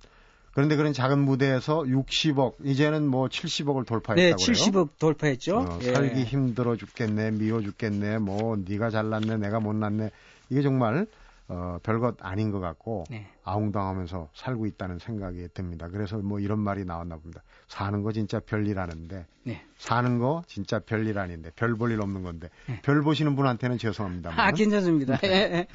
그런데 0.53 0.77
그런 0.77 0.92
작은 0.92 1.18
무대에서 1.18 1.81
60억 1.81 2.55
이제는 2.64 3.07
뭐 3.07 3.27
70억을 3.27 3.87
돌파했다고 3.87 4.14
네, 4.14 4.31
그래요. 4.31 4.37
70억 4.37 4.99
돌파했죠. 4.99 5.59
어, 5.59 5.79
예. 5.83 5.92
살기 5.92 6.25
힘들어 6.25 6.77
죽겠네, 6.77 7.33
미워 7.33 7.61
죽겠네, 7.61 8.18
뭐 8.18 8.57
네가 8.57 8.90
잘났네, 8.90 9.37
내가 9.38 9.59
못났네. 9.59 10.11
이게 10.51 10.62
정말 10.62 11.07
어, 11.49 11.79
별것 11.83 12.17
아닌 12.21 12.51
것 12.51 12.61
같고 12.61 13.05
네. 13.11 13.27
아웅당하면서 13.45 14.31
살고 14.35 14.65
있다는 14.67 14.99
생각이 14.99 15.49
듭니다. 15.53 15.89
그래서 15.89 16.17
뭐 16.19 16.41
이런 16.41 16.59
말이 16.59 16.85
나왔나 16.85 17.17
봅니다. 17.17 17.43
사는 17.69 18.03
거 18.03 18.13
진짜 18.13 18.41
별일 18.41 18.79
아는데 18.79 19.27
네. 19.43 19.63
사는 19.77 20.19
거 20.19 20.43
진짜 20.47 20.79
별일 20.79 21.19
아닌데 21.19 21.51
별 21.55 21.75
볼 21.77 21.93
일 21.93 22.01
없는 22.01 22.23
건데 22.23 22.49
네. 22.67 22.81
별 22.83 23.03
보시는 23.03 23.37
분한테는 23.37 23.77
죄송합니다만 23.79 24.41
아, 24.41 24.53
괜찮습니다. 24.53 25.19
예, 25.25 25.29
예. 25.29 25.67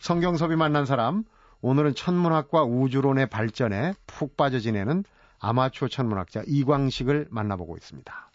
성경섭이 0.00 0.56
만난 0.56 0.84
사람 0.84 1.24
오늘은 1.62 1.94
천문학과 1.94 2.62
우주론의 2.64 3.28
발전에 3.30 3.94
푹 4.06 4.36
빠져 4.36 4.58
지내는 4.58 5.04
아마추어 5.40 5.88
천문학자 5.88 6.42
이광식을 6.46 7.28
만나보고 7.30 7.76
있습니다. 7.76 8.27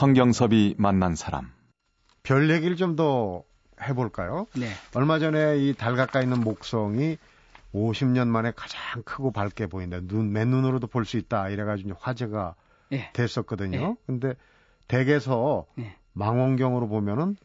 성경섭이 0.00 0.76
만난 0.78 1.14
사람. 1.14 1.52
별 2.22 2.48
얘기를 2.50 2.74
좀 2.76 2.96
더 2.96 3.44
해볼까요? 3.82 4.46
네. 4.56 4.70
얼마 4.94 5.18
전에 5.18 5.58
이 5.58 5.74
달 5.74 5.94
가까이 5.94 6.22
있는 6.22 6.40
목성이 6.40 7.18
50년 7.74 8.28
만에 8.28 8.50
가장 8.56 9.02
크고 9.02 9.30
밝게 9.30 9.66
보인다. 9.66 10.00
눈, 10.00 10.32
맨눈으로도 10.32 10.86
볼 10.86 11.04
수 11.04 11.18
있다. 11.18 11.50
이래가지고 11.50 11.92
화제가 12.00 12.54
예. 12.92 13.10
됐었거든요. 13.12 13.78
네. 13.78 13.94
근데 14.06 14.34
댁에서 14.88 15.66
네. 15.76 15.94
망원경으로 16.14 16.88
보면은 16.88 17.36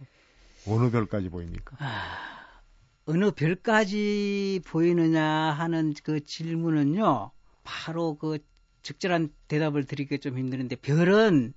어느 0.65 0.89
별까지 0.91 1.27
보입니까? 1.29 1.75
아, 1.79 2.61
어느 3.05 3.31
별까지 3.31 4.61
보이느냐 4.65 5.25
하는 5.25 5.93
그 6.03 6.23
질문은요, 6.23 7.31
바로 7.65 8.17
그 8.17 8.37
적절한 8.81 9.29
대답을 9.49 9.83
드리기가 9.83 10.21
좀 10.21 10.37
힘드는데, 10.37 10.77
별은 10.77 11.53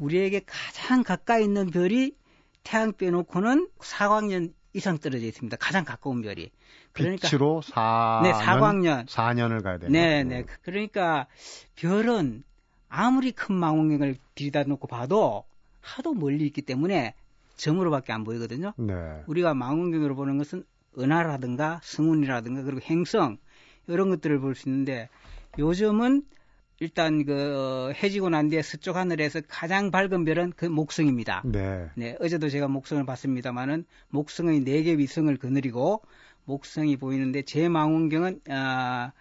우리에게 0.00 0.40
가장 0.46 1.02
가까이 1.04 1.44
있는 1.44 1.70
별이 1.70 2.14
태양 2.64 2.92
빼놓고는 2.92 3.68
4광년 3.78 4.52
이상 4.72 4.98
떨어져 4.98 5.26
있습니다. 5.26 5.56
가장 5.58 5.84
가까운 5.84 6.22
별이. 6.22 6.50
그러니까, 6.92 7.28
빛으로 7.28 7.62
4년, 7.64 8.22
네, 8.22 8.32
4광년. 8.32 9.06
4년을 9.06 9.62
가야 9.62 9.78
되는. 9.78 9.92
네, 9.92 10.24
네. 10.24 10.44
그러니까 10.62 11.26
별은 11.76 12.42
아무리 12.88 13.32
큰 13.32 13.54
망원경을 13.54 14.16
들이다 14.34 14.64
놓고 14.64 14.88
봐도 14.88 15.44
하도 15.80 16.14
멀리 16.14 16.46
있기 16.46 16.62
때문에 16.62 17.14
점으로밖에 17.56 18.12
안 18.12 18.24
보이거든요. 18.24 18.72
네. 18.76 18.94
우리가 19.26 19.54
망원경으로 19.54 20.14
보는 20.16 20.38
것은 20.38 20.64
은하라든가 20.98 21.80
승운이라든가 21.82 22.62
그리고 22.62 22.80
행성 22.80 23.38
이런 23.86 24.10
것들을 24.10 24.40
볼 24.40 24.54
수 24.54 24.68
있는데 24.68 25.08
요즘은 25.58 26.24
일단 26.80 27.26
그 27.26 27.92
해지고 28.02 28.30
난 28.30 28.48
뒤에 28.48 28.62
서쪽 28.62 28.96
하늘에서 28.96 29.42
가장 29.48 29.90
밝은 29.90 30.24
별은 30.24 30.52
그 30.56 30.64
목성입니다. 30.64 31.42
네. 31.44 31.90
네, 31.94 32.16
어제도 32.20 32.48
제가 32.48 32.68
목성을 32.68 33.04
봤습니다만은 33.04 33.84
목성의 34.08 34.60
네 34.60 34.82
개 34.82 34.96
위성을 34.96 35.36
거느리고 35.36 36.00
목성이 36.46 36.96
보이는데 36.96 37.42
제 37.42 37.68
망원경은 37.68 38.40
아 38.48 39.12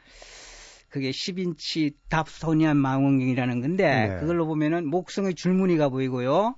그게 0.87 1.11
10인치 1.11 1.95
답소니안 2.07 2.77
망원경이라는 2.77 3.61
건데 3.61 4.07
네. 4.07 4.19
그걸로 4.21 4.47
보면은 4.47 4.87
목성의 4.87 5.35
줄무늬가 5.35 5.89
보이고요. 5.89 6.55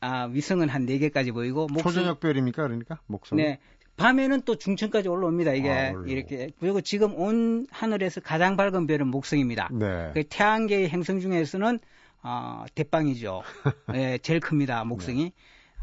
아 0.00 0.24
위성은 0.26 0.68
한네 0.68 0.98
개까지 0.98 1.32
보이고 1.32 1.66
목성 1.68 1.92
초저녁 1.94 2.20
별입니까? 2.20 2.62
그러니까 2.64 3.00
목성. 3.06 3.38
네. 3.38 3.58
밤에는 3.96 4.42
또 4.42 4.56
중천까지 4.56 5.08
올라옵니다. 5.08 5.52
이게 5.52 5.70
아. 5.70 5.92
이렇게 6.06 6.50
그리고 6.58 6.80
지금 6.80 7.14
온 7.14 7.66
하늘에서 7.70 8.20
가장 8.20 8.56
밝은 8.56 8.86
별은 8.86 9.08
목성입니다. 9.08 9.68
네. 9.72 10.10
그 10.14 10.24
태양계의 10.24 10.88
행성 10.88 11.20
중에서는 11.20 11.78
어, 12.22 12.64
대빵이죠. 12.74 13.42
예, 13.94 14.18
제일 14.18 14.40
큽니다. 14.40 14.84
목성이. 14.84 15.32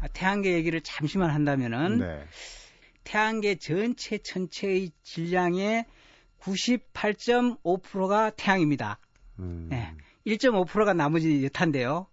아, 0.00 0.08
태양계 0.08 0.52
얘기를 0.52 0.80
잠시만 0.80 1.30
한다면은 1.30 1.98
네. 1.98 2.24
태양계 3.04 3.54
전체 3.54 4.18
전체의 4.18 4.90
질량의 5.02 5.86
98.5%가 6.40 8.30
태양입니다. 8.30 8.98
음. 9.38 9.68
네. 9.70 9.94
1.5%가 10.26 10.92
나머지 10.92 11.44
여탄데요. 11.44 12.06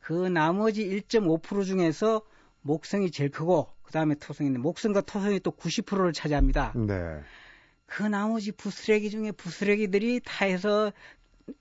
그 0.00 0.12
나머지 0.12 0.84
1.5% 0.84 1.64
중에서 1.64 2.22
목성이 2.60 3.10
제일 3.10 3.30
크고 3.30 3.75
그 3.86 3.92
다음에 3.92 4.14
토성인데 4.16 4.58
목성과 4.58 5.00
토성이 5.02 5.38
또 5.40 5.52
90%를 5.52 6.12
차지합니다. 6.12 6.72
네. 6.74 7.20
그 7.86 8.02
나머지 8.02 8.50
부스레기 8.50 9.10
중에 9.10 9.30
부스레기들이 9.30 10.20
다 10.24 10.44
해서 10.44 10.92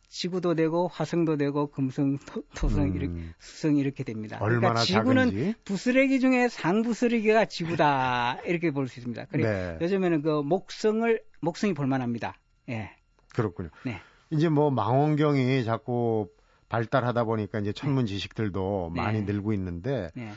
지구도 0.09 0.55
되고 0.55 0.87
화성도 0.87 1.37
되고 1.37 1.67
금성, 1.67 2.17
토, 2.55 2.67
성 2.69 2.85
음. 2.85 2.95
이렇게 2.95 3.13
수성 3.37 3.77
이렇게 3.77 4.03
됩니다. 4.03 4.37
얼마나 4.41 4.73
그러니까 4.73 4.83
지구는 4.83 5.25
작은지. 5.29 5.53
부스레기 5.63 6.19
중에 6.19 6.47
상부스레기가 6.49 7.45
지구다 7.45 8.39
이렇게 8.45 8.71
볼 8.71 8.87
수 8.87 8.99
있습니다. 8.99 9.25
그래 9.25 9.43
네. 9.43 9.85
요즘에는 9.85 10.23
그 10.23 10.41
목성을 10.41 11.21
목성이 11.41 11.75
볼만합니다. 11.75 12.35
예. 12.69 12.89
그렇군요. 13.35 13.69
네. 13.85 13.99
이제 14.31 14.49
뭐 14.49 14.71
망원경이 14.71 15.63
자꾸 15.63 16.29
발달하다 16.69 17.25
보니까 17.25 17.59
이제 17.59 17.71
천문 17.71 18.07
지식들도 18.07 18.93
네. 18.95 19.01
많이 19.01 19.21
늘고 19.21 19.53
있는데 19.53 20.09
네. 20.15 20.31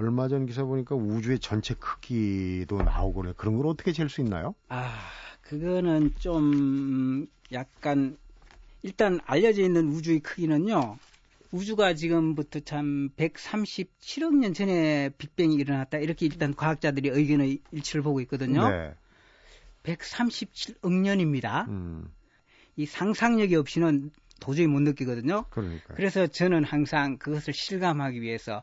얼마 0.00 0.28
전 0.28 0.46
기사 0.46 0.64
보니까 0.64 0.94
우주의 0.94 1.38
전체 1.38 1.74
크기도 1.74 2.80
나오고 2.82 3.20
그래. 3.20 3.34
그런 3.36 3.58
걸 3.58 3.66
어떻게 3.66 3.92
잴 3.92 4.08
수 4.08 4.22
있나요? 4.22 4.54
아, 4.68 4.98
그거는 5.42 6.14
좀 6.18 7.26
약간 7.52 8.16
일단 8.82 9.20
알려져 9.26 9.62
있는 9.62 9.88
우주의 9.88 10.20
크기는요. 10.20 10.96
우주가 11.52 11.92
지금부터 11.94 12.60
참 12.60 13.10
137억 13.18 14.36
년 14.36 14.54
전에 14.54 15.10
빅뱅이 15.18 15.54
일어났다. 15.56 15.98
이렇게 15.98 16.24
일단 16.24 16.54
과학자들이 16.54 17.10
의견의 17.10 17.60
일치를 17.70 18.02
보고 18.02 18.22
있거든요. 18.22 18.70
네. 18.70 18.94
137억 19.82 20.92
년입니다. 20.92 21.66
음, 21.68 22.10
이 22.76 22.86
상상력이 22.86 23.54
없이는 23.56 24.10
도저히 24.40 24.66
못 24.66 24.80
느끼거든요. 24.80 25.44
그러니까. 25.50 25.92
그래서 25.94 26.26
저는 26.26 26.64
항상 26.64 27.18
그것을 27.18 27.52
실감하기 27.52 28.22
위해서 28.22 28.62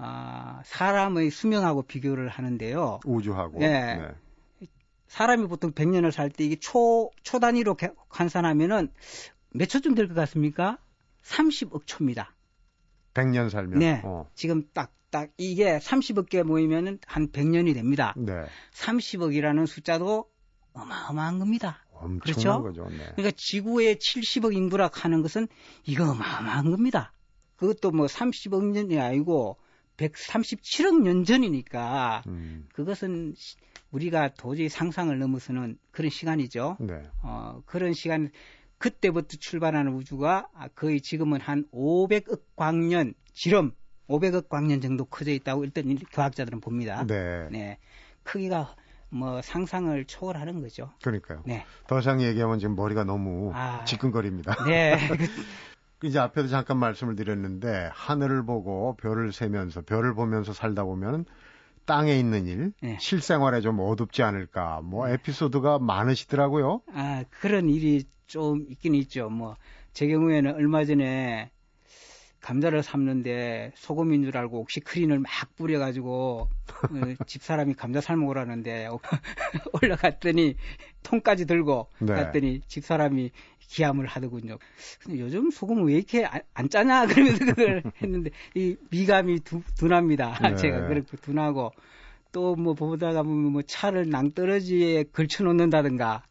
아, 0.00 0.62
사람의 0.64 1.30
수명하고 1.30 1.82
비교를 1.82 2.28
하는데요. 2.28 3.00
우주하고. 3.04 3.58
네. 3.58 3.96
네. 3.96 4.66
사람이 5.08 5.46
보통 5.48 5.72
100년을 5.72 6.12
살 6.12 6.30
때 6.30 6.44
이게 6.44 6.56
초, 6.56 7.10
초 7.22 7.38
단위로 7.40 7.74
개- 7.76 7.90
환산하면은 8.08 8.92
몇 9.50 9.66
초쯤 9.68 9.94
될 9.94 10.06
것 10.06 10.14
같습니까? 10.14 10.78
30억 11.24 11.82
초입니다. 11.86 12.34
100년 13.14 13.50
살면. 13.50 13.78
네. 13.80 14.00
어. 14.04 14.28
지금 14.34 14.62
딱, 14.72 14.92
딱, 15.10 15.30
이게 15.36 15.78
30억 15.78 16.28
개 16.28 16.42
모이면은 16.42 16.98
한 17.06 17.28
100년이 17.32 17.74
됩니다. 17.74 18.14
네. 18.16 18.32
30억이라는 18.74 19.66
숫자도 19.66 20.30
어마어마한 20.74 21.38
겁니다. 21.40 21.84
그렇죠? 22.20 22.62
거죠. 22.62 22.84
네. 22.90 22.98
그러니까 23.16 23.30
지구의 23.36 23.96
70억 23.96 24.54
인구라 24.54 24.90
하는 24.92 25.22
것은 25.22 25.48
이거 25.86 26.04
어마어마한 26.10 26.70
겁니다. 26.70 27.12
그것도 27.56 27.90
뭐 27.90 28.06
30억 28.06 28.62
년이 28.72 29.00
아니고 29.00 29.56
137억 29.98 31.02
년 31.02 31.24
전이니까 31.24 32.22
음, 32.28 32.66
그것은 32.72 33.34
시- 33.36 33.56
우리가 33.90 34.28
도저히 34.34 34.68
상상을 34.68 35.16
넘어서는 35.18 35.78
그런 35.90 36.10
시간이죠. 36.10 36.76
네. 36.80 37.02
어, 37.22 37.62
그런 37.66 37.92
시간, 37.92 38.30
그때부터 38.78 39.36
출발하는 39.38 39.92
우주가 39.92 40.48
아, 40.54 40.68
거의 40.68 41.00
지금은 41.00 41.40
한 41.40 41.64
500억 41.72 42.42
광년, 42.54 43.14
지름 43.32 43.72
500억 44.08 44.48
광년 44.48 44.80
정도 44.80 45.04
커져 45.04 45.32
있다고 45.32 45.64
일단 45.64 45.88
이 45.90 45.96
과학자들은 45.98 46.60
봅니다. 46.60 47.04
네. 47.06 47.48
네. 47.50 47.78
크기가 48.22 48.74
뭐 49.10 49.40
상상을 49.42 50.04
초월하는 50.04 50.60
거죠. 50.60 50.90
그러니까요. 51.02 51.42
네. 51.46 51.64
더 51.86 51.98
이상 51.98 52.20
얘기하면 52.20 52.58
지금 52.58 52.76
머리가 52.76 53.04
너무 53.04 53.50
아. 53.54 53.84
지끈거립니다. 53.84 54.54
네. 54.64 54.98
이제 56.04 56.18
앞에도 56.18 56.48
잠깐 56.48 56.78
말씀을 56.78 57.16
드렸는데 57.16 57.90
하늘을 57.92 58.44
보고 58.44 58.96
별을 58.96 59.32
세면서 59.32 59.82
별을 59.82 60.14
보면서 60.14 60.52
살다 60.52 60.84
보면 60.84 61.24
땅에 61.88 62.18
있는 62.18 62.46
일, 62.46 62.72
네. 62.82 62.98
실생활에 63.00 63.62
좀 63.62 63.80
어둡지 63.80 64.22
않을까. 64.22 64.82
뭐 64.84 65.08
에피소드가 65.08 65.78
많으시더라고요. 65.78 66.82
아, 66.92 67.24
그런 67.30 67.70
일이 67.70 68.04
좀 68.26 68.66
있긴 68.68 68.94
있죠. 68.94 69.30
뭐, 69.30 69.56
제 69.94 70.06
경우에는 70.06 70.54
얼마 70.54 70.84
전에 70.84 71.50
감자를 72.40 72.82
삶는데 72.82 73.72
소금인 73.74 74.22
줄 74.22 74.36
알고 74.36 74.60
옥시크린을 74.60 75.18
막 75.18 75.30
뿌려가지고 75.56 76.48
어, 76.48 76.48
집사람이 77.26 77.74
감자 77.74 78.00
삶으라는데 78.00 78.88
올라갔더니 79.82 80.56
통까지 81.02 81.46
들고 81.46 81.88
네. 82.00 82.14
갔더니 82.14 82.60
집사람이 82.68 83.30
기함을 83.68 84.06
하더군요. 84.06 84.58
근데 85.00 85.20
요즘 85.20 85.50
소금은 85.50 85.84
왜 85.84 85.94
이렇게 85.94 86.24
안, 86.24 86.40
안 86.54 86.68
짜냐 86.68 87.06
그러면서 87.06 87.44
그걸 87.44 87.82
했는데 88.02 88.30
이 88.54 88.76
미감이 88.90 89.40
두, 89.40 89.62
둔합니다. 89.76 90.38
네. 90.42 90.56
제가 90.56 90.88
그렇게 90.88 91.16
둔하고 91.18 91.72
또 92.32 92.56
뭐 92.56 92.74
보다가 92.74 93.22
보면 93.22 93.52
뭐 93.52 93.62
차를 93.62 94.10
낭떠러지에 94.10 95.04
걸쳐 95.12 95.44
놓는다든가 95.44 96.24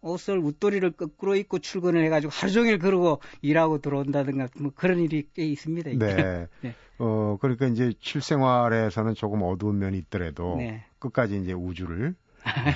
옷을 0.00 0.38
웃도리를 0.38 0.92
거꾸로 0.92 1.34
입고 1.34 1.60
출근을 1.60 2.04
해가지고 2.04 2.30
하루 2.32 2.52
종일 2.52 2.78
그러고 2.78 3.20
일하고 3.40 3.78
들어온다든가 3.78 4.48
뭐 4.60 4.70
그런 4.74 4.98
일이 5.00 5.26
꽤 5.34 5.44
있습니다. 5.46 5.90
이게. 5.90 5.98
네. 5.98 6.46
네. 6.60 6.74
어, 6.98 7.38
그러니까 7.40 7.66
이제 7.66 7.92
실생활에서는 8.00 9.14
조금 9.14 9.42
어두운 9.42 9.78
면이 9.78 9.98
있더라도 9.98 10.56
네. 10.58 10.84
끝까지 10.98 11.40
이제 11.40 11.52
우주를 11.52 12.14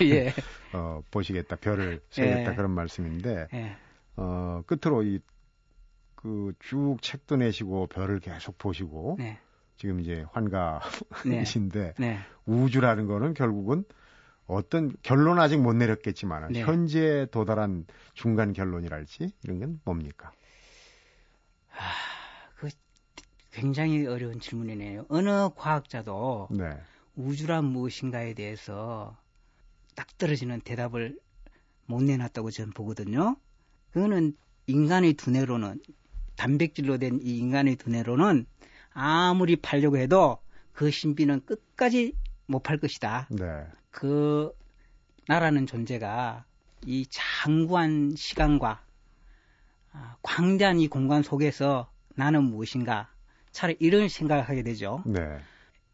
예. 0.03 0.33
어, 0.73 1.03
보시겠다, 1.11 1.57
별을 1.57 2.01
세겠다 2.11 2.51
네. 2.51 2.57
그런 2.57 2.71
말씀인데 2.73 3.49
예. 3.53 3.77
어, 4.19 4.63
끝으로 4.67 5.03
이 5.03 5.21
그 6.21 6.53
쭉 6.59 6.97
책도 7.01 7.37
내시고 7.37 7.87
별을 7.87 8.19
계속 8.19 8.59
보시고 8.59 9.17
네. 9.21 9.39
지금 9.77 10.01
이제 10.01 10.25
환가이신데 10.33 11.95
네. 11.99 12.19
우주라는 12.45 13.07
거는 13.07 13.35
결국은 13.35 13.85
어떤 14.47 14.93
결론 15.03 15.39
아직 15.39 15.59
못 15.59 15.75
내렸겠지만 15.75 16.53
네. 16.53 16.63
현재 16.63 17.29
도달한 17.31 17.87
중간 18.15 18.53
결론이랄지 18.53 19.31
이런 19.45 19.61
건 19.61 19.81
뭡니까? 19.85 20.33
굉장히 23.53 24.07
어려운 24.07 24.39
질문이네요. 24.41 25.07
어느 25.09 25.49
과학자도 25.55 26.49
네. 26.51 26.71
우주란 27.17 27.65
무엇인가에 27.65 28.35
대해서 28.35 29.17
딱 29.97 30.07
떨어지는 30.19 30.61
대답을 30.61 31.19
못 31.87 32.03
내놨다고 32.03 32.51
저는 32.51 32.73
보거든요. 32.73 33.37
그거는 33.99 34.37
인간의 34.69 35.15
두뇌로는 35.15 35.81
단백질로 36.37 36.99
된 36.99 37.19
이 37.21 37.39
인간의 37.39 37.75
두뇌로는 37.75 38.47
아무리 38.93 39.57
팔려고 39.57 39.97
해도 39.97 40.39
그 40.73 40.93
신비는 40.93 41.45
끝까지 41.45 42.15
못 42.47 42.63
팔 42.63 42.79
것이다. 42.79 43.27
네. 43.31 43.67
그 43.91 44.53
나라는 45.27 45.67
존재가 45.67 46.45
이 46.87 47.07
장구한 47.11 48.15
시간과 48.17 48.85
아, 49.93 50.17
광대한 50.23 50.79
이 50.79 50.87
공간 50.87 51.25
속에서 51.25 51.91
나는 52.15 52.45
무엇인가 52.45 53.11
차라리 53.51 53.77
이런 53.81 54.09
생각을 54.09 54.49
하게 54.49 54.63
되죠. 54.63 55.03
네. 55.07 55.41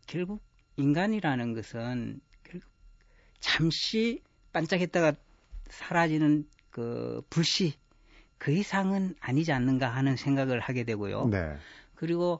결국 0.06 0.42
인간이라는 0.76 1.54
것은 1.54 2.20
결국 2.42 2.68
잠시 3.40 4.22
반짝했다가 4.52 5.14
사라지는 5.70 6.46
그 6.68 7.22
불씨 7.30 7.72
그 8.38 8.52
이상은 8.52 9.14
아니지 9.20 9.52
않는가 9.52 9.88
하는 9.88 10.16
생각을 10.16 10.60
하게 10.60 10.84
되고요. 10.84 11.28
네. 11.28 11.56
그리고 11.94 12.38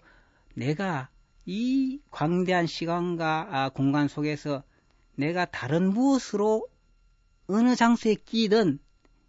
내가 0.55 1.09
이 1.47 2.01
광대한 2.11 2.67
시간과 2.67 3.49
아, 3.51 3.69
공간 3.71 4.09
속에서 4.09 4.63
내가 5.17 5.45
다른 5.45 5.93
무엇으로 5.93 6.67
어느 7.47 7.77
장소에 7.77 8.15
끼든 8.15 8.79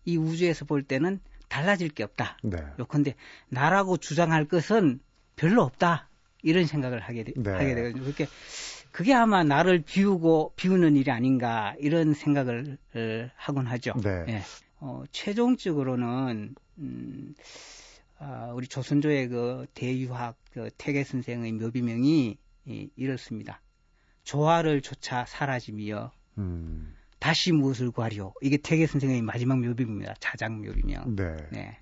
이 0.06 0.17
우주에서 0.17 0.65
볼 0.65 0.84
때는 0.84 1.19
달라질 1.49 1.89
게 1.89 2.04
없다. 2.04 2.38
네. 2.43 2.58
요컨대 2.80 3.15
나라고 3.49 3.97
주장할 3.97 4.45
것은 4.45 4.99
별로 5.36 5.63
없다. 5.63 6.10
이런 6.41 6.65
생각을 6.65 6.99
하게, 6.99 7.23
되, 7.23 7.34
네. 7.36 7.51
하게 7.51 7.75
되거든요. 7.75 8.04
그렇게 8.04 8.28
그게 8.91 9.13
아마 9.13 9.43
나를 9.43 9.82
비우고 9.82 10.54
비우는 10.56 10.95
일이 10.95 11.12
아닌가 11.12 11.75
이런 11.80 12.13
생각을 12.13 12.78
어, 12.95 13.30
하곤 13.36 13.65
하죠. 13.67 13.93
네. 14.01 14.25
예. 14.30 14.41
어, 14.79 15.03
최종적으로는 15.11 16.55
음, 16.77 17.35
아, 18.17 18.51
우리 18.53 18.67
조선조의 18.67 19.27
그 19.29 19.65
대유학 19.73 20.38
그 20.51 20.69
태계 20.77 21.03
선생의 21.03 21.51
묘비명이 21.53 22.38
이, 22.65 22.89
이렇습니다. 22.95 23.61
조화를 24.23 24.81
조차 24.81 25.25
사라짐이여 25.25 26.11
음. 26.39 26.95
다시 27.19 27.51
무엇을 27.51 27.91
구하리오. 27.91 28.33
이게 28.41 28.57
태계 28.57 28.88
선생의 28.88 29.21
마지막 29.21 29.59
묘비입니다. 29.59 30.15
자작 30.19 30.53
묘비명. 30.53 31.15
네. 31.15 31.35
네. 31.51 31.79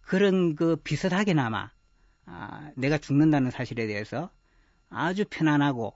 그런 0.00 0.54
그 0.54 0.76
비슷하게나마 0.76 1.70
아, 2.26 2.70
내가 2.76 2.98
죽는다는 2.98 3.50
사실에 3.50 3.86
대해서 3.86 4.30
아주 4.88 5.24
편안하고 5.28 5.94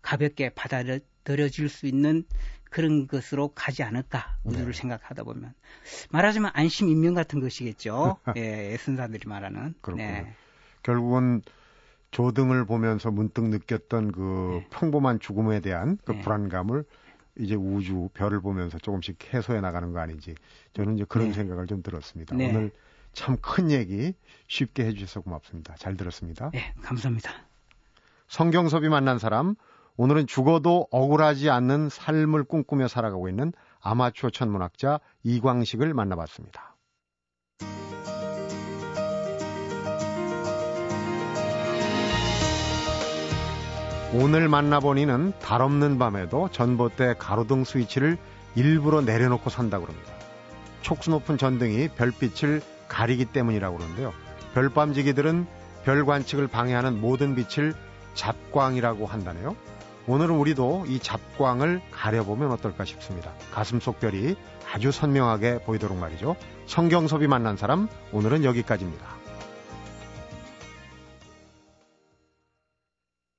가볍게 0.00 0.50
받아들 0.50 1.00
여질 1.26 1.68
수 1.68 1.86
있는 1.86 2.24
그런 2.70 3.06
것으로 3.06 3.48
가지 3.54 3.82
않을까 3.82 4.38
우주를 4.44 4.72
네. 4.72 4.72
생각하다 4.72 5.24
보면 5.24 5.52
말하자면 6.10 6.52
안심 6.54 6.88
인명 6.88 7.14
같은 7.14 7.40
것이겠죠. 7.40 8.16
예, 8.36 8.72
예선사들이 8.72 9.28
말하는. 9.28 9.74
그렇군요. 9.82 10.06
네. 10.06 10.34
결국은 10.82 11.42
조등을 12.10 12.64
보면서 12.64 13.10
문득 13.10 13.48
느꼈던 13.48 14.12
그 14.12 14.60
네. 14.60 14.66
평범한 14.70 15.20
죽음에 15.20 15.60
대한 15.60 15.98
그 16.04 16.12
네. 16.12 16.20
불안감을 16.22 16.84
이제 17.38 17.54
우주 17.54 18.10
별을 18.14 18.40
보면서 18.40 18.78
조금씩 18.78 19.32
해소해 19.32 19.60
나가는 19.60 19.90
거 19.92 20.00
아닌지 20.00 20.34
저는 20.74 20.96
이제 20.96 21.04
그런 21.08 21.28
네. 21.28 21.34
생각을 21.34 21.66
좀 21.66 21.82
들었습니다. 21.82 22.34
네. 22.36 22.48
오늘 22.50 22.70
참 23.12 23.36
큰 23.42 23.70
얘기 23.70 24.14
쉽게 24.48 24.86
해주셔서 24.86 25.20
고맙습니다. 25.20 25.74
잘 25.78 25.96
들었습니다. 25.96 26.50
네, 26.52 26.72
감사합니다. 26.82 27.30
성경섭이 28.28 28.88
만난 28.88 29.18
사람 29.18 29.54
오늘은 29.96 30.26
죽어도 30.26 30.88
억울하지 30.90 31.50
않는 31.50 31.88
삶을 31.90 32.44
꿈꾸며 32.44 32.88
살아가고 32.88 33.28
있는 33.28 33.52
아마추어 33.80 34.30
천문학자 34.30 35.00
이광식을 35.22 35.92
만나봤습니다. 35.92 36.76
오늘 44.14 44.48
만나본 44.48 44.98
이는 44.98 45.32
달 45.40 45.62
없는 45.62 45.98
밤에도 45.98 46.50
전봇대 46.50 47.14
가로등 47.18 47.64
스위치를 47.64 48.18
일부러 48.54 49.00
내려놓고 49.00 49.48
산다고 49.48 49.86
합니다. 49.86 50.12
촉수 50.82 51.10
높은 51.10 51.38
전등이 51.38 51.88
별빛을 51.96 52.60
가리기 52.88 53.26
때문이라고 53.26 53.78
그러는데요. 53.78 54.12
별밤지기들은 54.52 55.46
별 55.84 56.04
관측을 56.04 56.48
방해하는 56.48 57.00
모든 57.00 57.34
빛을 57.34 57.72
잡광이라고 58.14 59.06
한다네요. 59.06 59.56
오늘은 60.06 60.34
우리도 60.34 60.84
이 60.88 60.98
잡광을 60.98 61.80
가려보면 61.92 62.50
어떨까 62.50 62.84
싶습니다. 62.84 63.32
가슴 63.52 63.78
속 63.80 64.00
별이 64.00 64.36
아주 64.72 64.90
선명하게 64.90 65.60
보이도록 65.60 65.96
말이죠. 65.96 66.36
성경섭이 66.66 67.28
만난 67.28 67.56
사람, 67.56 67.88
오늘은 68.12 68.44
여기까지입니다. 68.44 69.21